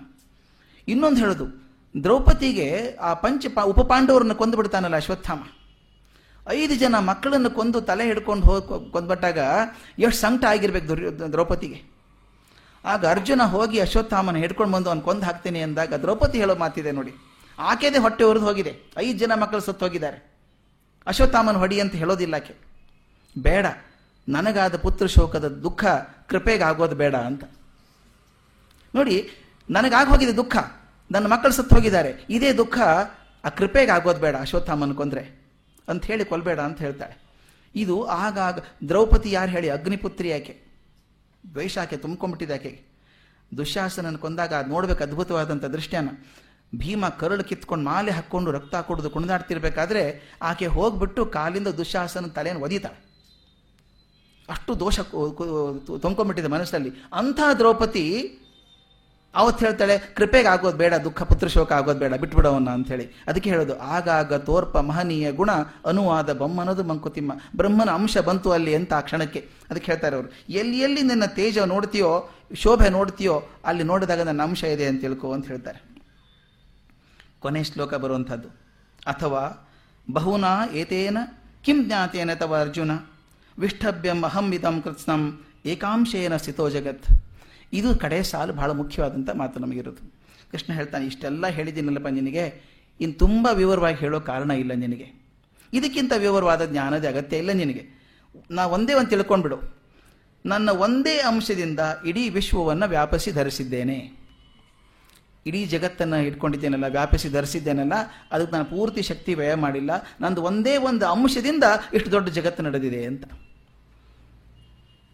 ಇನ್ನೊಂದು 0.88 1.18
ಹೇಳೋದು, 1.22 1.46
ದ್ರೌಪದಿಗೆ 1.94 2.68
ಆ 3.08 3.10
ಪಂಚ 3.24 3.46
ಪ, 3.56 3.60
ಉಪಪಾಂಡವರನ್ನು 3.72 4.34
ಕೊಂದು 4.40 4.56
ಬಿಡ್ತಾನಲ್ಲ 4.56 4.96
ಅಶ್ವತ್ಥಾಮ. 4.96 5.40
ಐದು 6.46 6.74
ಜನ 6.74 6.94
ಮಕ್ಕಳನ್ನು 7.10 7.50
ಕೊಂದು 7.50 7.78
ತಲೆ 7.88 8.04
ಹಿಡ್ಕೊಂಡು 8.04 8.44
ಹೋಗಿ 8.46 8.92
ಕೊಂದ್ಬಿಟ್ಟಾಗ 8.92 9.38
ಎಷ್ಟು 10.04 10.18
ಸಂಕಟ 10.20 10.44
ಆಗಿರ್ಬೇಕು 10.52 10.86
ದುರ್ಯೋ 10.88 11.10
ದ್ರೌಪದಿಗೆ. 11.34 11.78
ಆಗ 12.84 13.02
ಅರ್ಜುನ 13.06 13.42
ಹೋಗಿ 13.54 13.78
ಅಶ್ವತ್ಥಾಮನ 13.80 14.38
ಹಿಡ್ಕೊಂಡು 14.44 14.72
ಬಂದು 14.76 14.88
ಅವ್ನು 14.90 15.04
ಕೊಂದು 15.08 15.24
ಹಾಕ್ತೀನಿ 15.26 15.60
ಅಂದಾಗ 15.66 15.94
ದ್ರೌಪದಿ 16.04 16.38
ಹೇಳೋ 16.42 16.54
ಮಾತಿದೆ 16.62 16.92
ನೋಡಿ. 16.98 17.12
ಆಕೆದೆ 17.58 17.98
ಹೊಟ್ಟೆ 17.98 18.24
ಉರಿದು 18.24 18.46
ಹೋಗಿದೆ. 18.46 18.72
ಐದು 18.98 19.16
ಜನ 19.18 19.32
ಮಕ್ಕಳು 19.42 19.60
ಸತ್ತು 19.60 19.84
ಹೋಗಿದ್ದಾರೆ 19.86 20.18
ಅಶ್ವತ್ಥಾಮನ 21.06 21.56
ಹೊಡಿ 21.62 21.76
ಅಂತ 21.80 21.94
ಹೇಳೋದಿಲ್ಲ 22.02 22.34
ಆಕೆ. 22.34 22.54
ಬೇಡ. 23.38 23.66
ನನಗಾದ 24.28 24.76
ಪುತ್ರ 24.76 25.06
ಶೋಕದ 25.06 25.48
ದುಃಖ 25.48 25.84
ಕೃಪೆಗೆ 26.28 26.64
ಆಗೋದು 26.64 26.94
ಬೇಡ 26.94 27.14
ಅಂತ. 27.14 27.44
ನೋಡಿ, 28.94 29.30
ನನಗಾಗಿ 29.70 30.10
ಹೋಗಿದೆ 30.10 30.36
ದುಃಖ, 30.36 30.56
ನನ್ನ 31.10 31.26
ಮಕ್ಕಳು 31.26 31.52
ಸತ್ತು 31.52 31.74
ಹೋಗಿದ್ದಾರೆ, 31.74 32.26
ಇದೇ 32.30 32.52
ದುಃಖ 32.52 32.78
ಆ 33.44 33.48
ಕೃಪೆಗೆ 33.48 33.90
ಆಗೋದು 33.90 34.20
ಬೇಡ 34.20 34.36
ಅಶ್ವತ್ಥಾಮನ 34.36 34.92
ಕೊಂದ್ರೆ 34.92 35.42
ಅಂತ 35.88 36.04
ಹೇಳಿ 36.04 36.24
ಕೊಲ್ಬೇಡ 36.24 36.60
ಅಂತ 36.60 36.78
ಹೇಳ್ತಾಳೆ. 36.78 37.22
ಇದು 37.74 38.04
ಆಗಾಗ 38.04 38.58
ದ್ರೌಪದಿ 38.88 39.30
ಯಾರು 39.32 39.50
ಹೇಳಿ, 39.50 39.70
ಅಗ್ನಿಪುತ್ರಿ 39.70 40.28
ಯಾಕೆ? 40.28 40.62
ದ್ವೇಷ 41.54 41.78
ಆಕೆ 41.78 41.96
ತುಂಬ್ಕೊಂಡ್ಬಿಟ್ಟಿದೆ 41.96 42.54
ಆಕೆಗೆ. 42.54 42.92
ದುಶ್ಯಾಸನನ 43.56 44.16
ಕೊಂದಾಗ 44.16 44.54
ಅದು 44.54 44.68
ನೋಡ್ಬೇಕು 44.68 45.02
ಅದ್ಭುತವಾದಂಥ 45.02 45.64
ದೃಶ್ಯನ 45.64 46.08
ಭೀಮ 46.74 47.08
ಕರಳು 47.08 47.44
ಕಿತ್ಕೊಂಡು 47.44 47.84
ಮಾಲೆ 47.84 48.10
ಹಾಕ್ಕೊಂಡು 48.10 48.50
ರಕ್ತ 48.50 48.74
ಕುಡಿದು 48.76 49.10
ಕುಣಿದಾಡ್ತಿರ್ಬೇಕಾದ್ರೆ 49.10 50.22
ಆಕೆ 50.42 50.66
ಹೋಗ್ಬಿಟ್ಟು 50.66 51.26
ಕಾಲಿಂದ 51.26 51.68
ದುಶ್ಯಾಸನ 51.68 52.26
ತಲೆಯನ್ನು 52.26 52.64
ಒದೀತಾಳೆ. 52.64 53.11
ಅಷ್ಟು 54.48 54.80
ದೋಷ 54.80 55.00
ತೊಂಕೊಂಡ್ಬಿಟ್ಟಿದೆ 55.00 56.48
ಮನಸ್ಸಲ್ಲಿ. 56.48 56.90
ಅಂಥ 57.12 57.40
ದ್ರೌಪದಿ 57.58 58.38
ಅವತ್ತು 59.34 59.66
ಹೇಳ್ತಾಳೆ, 59.66 59.98
ಕೃಪೆಗೆ 59.98 60.48
ಆಗೋದು 60.48 60.76
ಬೇಡ, 60.76 60.94
ದುಃಖ 60.94 61.22
ಪುತ್ರ 61.22 61.46
ಶೋಕ 61.46 61.72
ಆಗೋದು 61.72 61.98
ಬೇಡ, 61.98 62.14
ಬಿಟ್ಬಿಡೋವನ್ನ 62.14 62.70
ಅಂಥೇಳಿ. 62.70 63.10
ಅದಕ್ಕೆ 63.26 63.50
ಹೇಳೋದು, 63.50 63.78
ಆಗಾಗ 63.78 64.34
ತೋರ್ಪ 64.34 64.78
ಮಹನೀಯ 64.78 65.32
ಗುಣ, 65.32 65.50
ಅನುವಾದ 65.86 66.32
ಬೊಮ್ಮನದು 66.32 66.84
ಮಂಕುತಿಮ್ಮ, 66.84 67.32
ಬ್ರಹ್ಮನ 67.56 67.90
ಅಂಶ 67.90 68.18
ಬಂತು 68.18 68.52
ಅಲ್ಲಿ 68.52 68.74
ಅಂತ 68.74 68.94
ಆ 68.94 69.00
ಕ್ಷಣಕ್ಕೆ. 69.00 69.48
ಅದಕ್ಕೆ 69.70 69.92
ಹೇಳ್ತಾರೆ 69.92 70.16
ಅವರು, 70.16 70.52
ಎಲ್ಲಿ 70.52 70.78
ಎಲ್ಲಿ 70.78 71.02
ನಿನ್ನ 71.02 71.24
ತೇಜ 71.24 71.58
ನೋಡ್ತೀಯೋ, 71.58 72.30
ಶೋಭೆ 72.54 72.88
ನೋಡ್ತೀಯೋ, 72.88 73.42
ಅಲ್ಲಿ 73.64 73.82
ನೋಡಿದಾಗ 73.82 74.20
ನನ್ನ 74.20 74.42
ಅಂಶ 74.42 74.64
ಇದೆ 74.64 74.86
ಅಂತ 74.86 75.00
ತಿಳ್ಕೊ 75.00 75.32
ಅಂತ 75.32 75.46
ಹೇಳ್ತಾರೆ. 75.46 75.82
ಕೊನೆ 77.40 77.64
ಶ್ಲೋಕ 77.64 77.94
ಬರುವಂಥದ್ದು. 77.94 78.48
ಅಥವಾ, 79.06 79.68
ಬಹುನಾ 80.12 80.66
ಏತೇನ, 80.72 81.18
ಕಿಂ 81.62 81.84
ಜ್ಞಾತೇನ 81.84 82.34
ತವ 82.34 82.56
ಅರ್ಜುನ 82.56 82.90
ವಿಷ್ಠಭ್ಯಂ 83.62 84.20
ಇದಂ 84.58 84.76
ಕೃತ್ಸ್ನಂ 84.84 85.22
ಏಕಾಂಶೇನ 85.72 86.36
ಸ್ಥಿತೋ 86.42 86.66
ಜಗತ್. 86.74 87.06
ಇದು 87.78 87.90
ಕಡೆ 88.02 88.18
ಸಾಲು 88.30 88.52
ಬಹಳ 88.60 88.70
ಮುಖ್ಯವಾದಂಥ 88.80 89.30
ಮಾತು 89.40 89.60
ನಮಗಿರೋದು. 89.64 90.02
ಕೃಷ್ಣ 90.52 90.70
ಹೇಳ್ತಾನೆ, 90.78 91.04
ಇಷ್ಟೆಲ್ಲ 91.10 91.46
ಹೇಳಿದ್ದೀನಲ್ಲಪ್ಪ 91.56 92.10
ನಿನಗೆ 92.18 92.44
ಇನ್ನು 93.00 93.14
ತುಂಬ 93.22 93.46
ವಿವರವಾಗಿ 93.60 93.98
ಹೇಳೋ 94.04 94.18
ಕಾರಣ 94.30 94.50
ಇಲ್ಲ 94.62 94.72
ನಿನಗೆ. 94.84 95.06
ಇದಕ್ಕಿಂತ 95.72 96.12
ವಿವರವಾದ 96.24 96.62
ಜ್ಞಾನದ 96.72 97.06
ಅಗತ್ಯ 97.12 97.42
ಇಲ್ಲ 97.42 97.52
ನಿನಗೆ. 97.60 97.84
ನಾ 98.56 98.62
ಒಂದೇ 98.76 98.92
ಒಂದು 98.98 99.10
ತಿಳ್ಕೊಂಡ್ಬಿಡು. 99.12 99.58
ನನ್ನ 100.44 100.70
ಒಂದೇ 100.86 101.14
ಅಂಶದಿಂದ 101.30 101.80
ಇಡೀ 102.06 102.24
ವಿಶ್ವವನ್ನು 102.36 102.86
ವ್ಯಾಪಿಸಿ 102.94 103.30
ಧರಿಸಿದ್ದೇನೆ. 103.38 103.98
ಇಡೀ 105.46 105.60
ಜಗತ್ತನ್ನು 105.66 106.18
ಇಟ್ಕೊಂಡಿದ್ದೇನಲ್ಲ, 106.28 106.88
ವ್ಯಾಪಿಸಿ 106.96 107.28
ಧರಿಸಿದ್ದೇನಲ್ಲ, 107.28 107.94
ಅದಕ್ಕೆ 108.32 108.52
ನಾನು 108.56 108.66
ಪೂರ್ತಿ 108.74 109.02
ಶಕ್ತಿ 109.02 109.32
ವ್ಯಯ 109.40 109.54
ಮಾಡಿಲ್ಲ. 109.64 109.90
ನಂದು 110.20 110.42
ಒಂದೇ 110.50 110.74
ಒಂದು 110.88 111.04
ಅಂಶದಿಂದ 111.14 111.64
ಇಷ್ಟು 111.94 112.10
ದೊಡ್ಡ 112.16 112.28
ಜಗತ್ತು 112.38 112.62
ನಡೆದಿದೆ 112.68 113.00
ಅಂತ. 113.12 113.24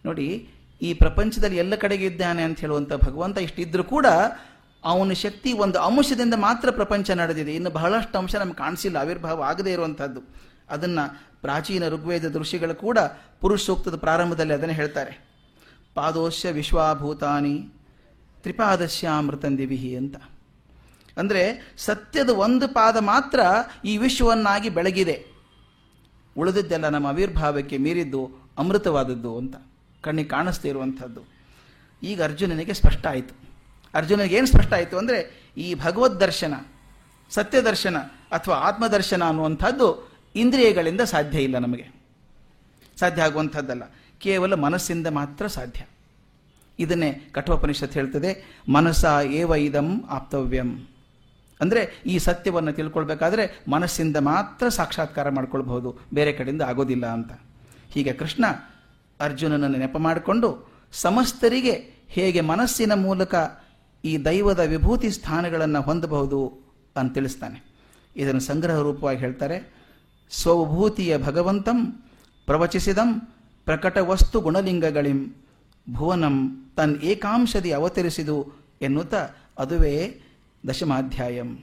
ನೋಡಿ, 0.04 0.28
ಈ 0.80 0.90
ಪ್ರಪಂಚದಲ್ಲಿ 1.02 1.58
ಎಲ್ಲ 1.62 1.74
ಕಡೆಗೆ 1.84 2.06
ಇದ್ದಾನೆ 2.06 2.42
ಅಂತ 2.48 2.58
ಹೇಳುವಂಥ 2.64 2.92
ಭಗವಂತ 3.06 3.38
ಇಷ್ಟಿದ್ರೂ 3.46 3.84
ಕೂಡ 3.94 4.06
ಅವನ 4.82 5.12
ಶಕ್ತಿ 5.22 5.50
ಒಂದು 5.64 5.78
ಅಂಶದಿಂದ 5.86 6.34
ಮಾತ್ರ 6.44 6.70
ಪ್ರಪಂಚ 6.78 7.06
ನಡೆದಿದೆ. 7.20 7.52
ಇನ್ನು 7.58 7.70
ಬಹಳಷ್ಟು 7.76 8.16
ಅಂಶ 8.20 8.34
ನಮ್ಗೆ 8.42 8.58
ಕಾಣಿಸಿಲ್ಲ, 8.64 8.96
ಆವಿರ್ಭಾವ 9.04 9.42
ಆಗದೇ 9.50 9.72
ಇರುವಂಥದ್ದು 9.76 10.20
ಅದನ್ನು 10.74 11.04
ಪ್ರಾಚೀನ 11.44 11.84
ಋಗ್ವೇದ 11.94 12.26
ದೃಶ್ಯಗಳು 12.36 12.74
ಕೂಡ 12.84 12.98
ಪುರುಷ 13.42 13.60
ಸೂಕ್ತದ 13.68 13.96
ಪ್ರಾರಂಭದಲ್ಲಿ 14.04 14.54
ಅದನ್ನು 14.56 14.76
ಹೇಳ್ತಾರೆ. 14.80 15.12
ಪಾದೋಶ್ಯ 15.96 16.50
ವಿಶ್ವಾಭೂತಾನಿ 16.58 17.56
ತ್ರಿಪಾದಶ್ಯಾಮೃತಂದಿವಿಹಿ 18.42 19.90
ಅಂತ. 20.00 20.16
ಅಂದರೆ 21.20 21.42
ಸತ್ಯದ 21.86 22.30
ಒಂದು 22.44 22.66
ಪಾದ 22.76 22.96
ಮಾತ್ರ 23.10 23.40
ಈ 23.90 23.94
ವಿಶ್ವವನ್ನಾಗಿ 24.04 24.68
ಬೆಳಗಿದೆ. 24.76 25.16
ಉಳಿದಿದ್ದೆಲ್ಲ 26.36 26.88
ನಮ್ಮ 26.94 27.08
ಆವಿರ್ಭಾವಕ್ಕೆ 27.14 27.78
ಮೀರಿದ್ದು 27.86 28.22
ಅಮೃತವಾದದ್ದು 28.62 29.32
ಅಂತ. 29.40 29.56
ಕಣ್ಣಿಗೆ 30.02 30.28
ಕಾಣಿಸ್ತಾ 30.28 30.68
ಇರುವಂಥದ್ದು. 30.68 31.22
ಈಗ 32.02 32.22
ಅರ್ಜುನನಿಗೆ 32.22 32.72
ಸ್ಪಷ್ಟ 32.72 33.06
ಆಯಿತು. 33.06 33.34
ಅರ್ಜುನನಿಗೆ 33.94 34.36
ಏನು 34.36 34.46
ಸ್ಪಷ್ಟ 34.46 34.72
ಆಯಿತು 34.72 34.98
ಅಂದರೆ 34.98 35.50
ಈ 35.56 35.74
ಭಗವದ್ 35.74 36.20
ದರ್ಶನ, 36.20 36.54
ಸತ್ಯ 37.30 37.60
ದರ್ಶನ 37.60 37.96
ಅಥವಾ 38.30 38.54
ಆತ್ಮದರ್ಶನ 38.54 39.24
ಅನ್ನುವಂಥದ್ದು 39.24 40.12
ಇಂದ್ರಿಯಗಳಿಂದ 40.34 41.00
ಸಾಧ್ಯ 41.00 41.42
ಇಲ್ಲ 41.42 41.58
ನಮಗೆ. 41.58 41.86
ಸಾಧ್ಯ 43.00 43.22
ಆಗುವಂಥದ್ದಲ್ಲ. 43.22 43.82
ಕೇವಲ 44.18 44.54
ಮನಸ್ಸಿಂದ 44.54 45.06
ಮಾತ್ರ 45.06 45.46
ಸಾಧ್ಯ. 45.46 45.86
ಇದನ್ನೇ 46.78 47.12
ಕಠೋಪನಿಷತ್ 47.12 47.94
ಹೇಳ್ತದೆ, 47.94 48.60
ಮನಸ್ಸ 48.68 49.04
ಏವ 49.24 49.54
ಇದಂ 49.54 50.04
ಆಪ್ತವ್ಯಂ. 50.08 50.88
ಅಂದರೆ 51.60 52.02
ಈ 52.06 52.18
ಸತ್ಯವನ್ನು 52.18 52.72
ತಿಳ್ಕೊಳ್ಬೇಕಾದ್ರೆ 52.72 53.64
ಮನಸ್ಸಿಂದ 53.68 54.16
ಮಾತ್ರ 54.16 54.68
ಸಾಕ್ಷಾತ್ಕಾರ 54.68 55.28
ಮಾಡ್ಕೊಳ್ಬಹುದು. 55.28 55.98
ಬೇರೆ 56.14 56.32
ಕಡೆಯಿಂದ 56.32 56.62
ಆಗೋದಿಲ್ಲ 56.62 57.06
ಅಂತ. 57.06 57.32
ಹೀಗೆ 57.88 58.12
ಕೃಷ್ಣ 58.12 58.44
ಅರ್ಜುನನನ್ನು 59.20 59.78
ನೆಪ 59.78 59.96
ಮಾಡಿಕೊಂಡು 59.96 60.72
ಸಮಸ್ತರಿಗೆ 60.92 61.72
ಹೇಗೆ 62.08 62.40
ಮನಸ್ಸಿನ 62.40 62.92
ಮೂಲಕ 62.94 63.34
ಈ 64.04 64.18
ದೈವದ 64.24 64.58
ವಿಭೂತಿ 64.58 65.10
ಸ್ಥಾನಗಳನ್ನು 65.10 65.80
ಹೊಂದಬಹುದು 65.80 66.40
ಅಂತ 66.96 67.14
ತಿಳಿಸ್ತಾನೆ. 67.14 67.58
ಇದನ್ನು 68.16 68.40
ಸಂಗ್ರಹ 68.40 68.78
ರೂಪವಾಗಿ 68.78 69.18
ಹೇಳ್ತಾರೆ. 69.18 69.74
ಸ್ವಭೂತಿಯ 70.30 71.18
ಭಗವಂತಂ 71.18 71.92
ಪ್ರವಚಿಸಿದಂ 72.46 73.20
ಪ್ರಕಟ 73.64 73.98
ವಸ್ತು 73.98 74.40
ಗುಣಲಿಂಗಗಳಿಂ 74.40 75.34
ಭುವನಂ 75.92 76.34
ತನ್ 76.76 76.96
ಏಕಾಂಶದಿ 76.96 77.70
ಅವತರಿಸಿದು 77.70 78.52
ಎನ್ನುತ್ತಾ 78.82 79.28
ಅದುವೇ 79.58 80.20
ದಶಮಾಧ್ಯಾಯಂ. 80.68 81.58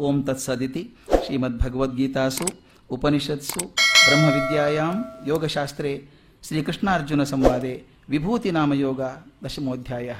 ಓಂ 0.00 0.22
ತತ್ಸದಿತಿ 0.22 0.94
ಶ್ರೀಮದ್ಭಗವದ್ಗೀತಾಸು 1.26 2.46
ಉಪನಿಷತ್ಸು 2.90 3.60
ಬ್ರಹ್ಮವಿದ್ಯಾಯಾಂ 4.08 5.04
ಯೋಗಶಾಸ್ತ್ರೇ 5.26 6.08
ಶ್ರೀಕೃಷ್ಣಾರ್ಜುನ 6.44 7.22
ಸಂವಾದೆ 7.22 7.72
ವಿಭೂತಿ 8.08 8.50
ನಾಮಯೋಗ 8.50 9.00
ದಶಮೋಧ್ಯಾಯ 9.44 10.10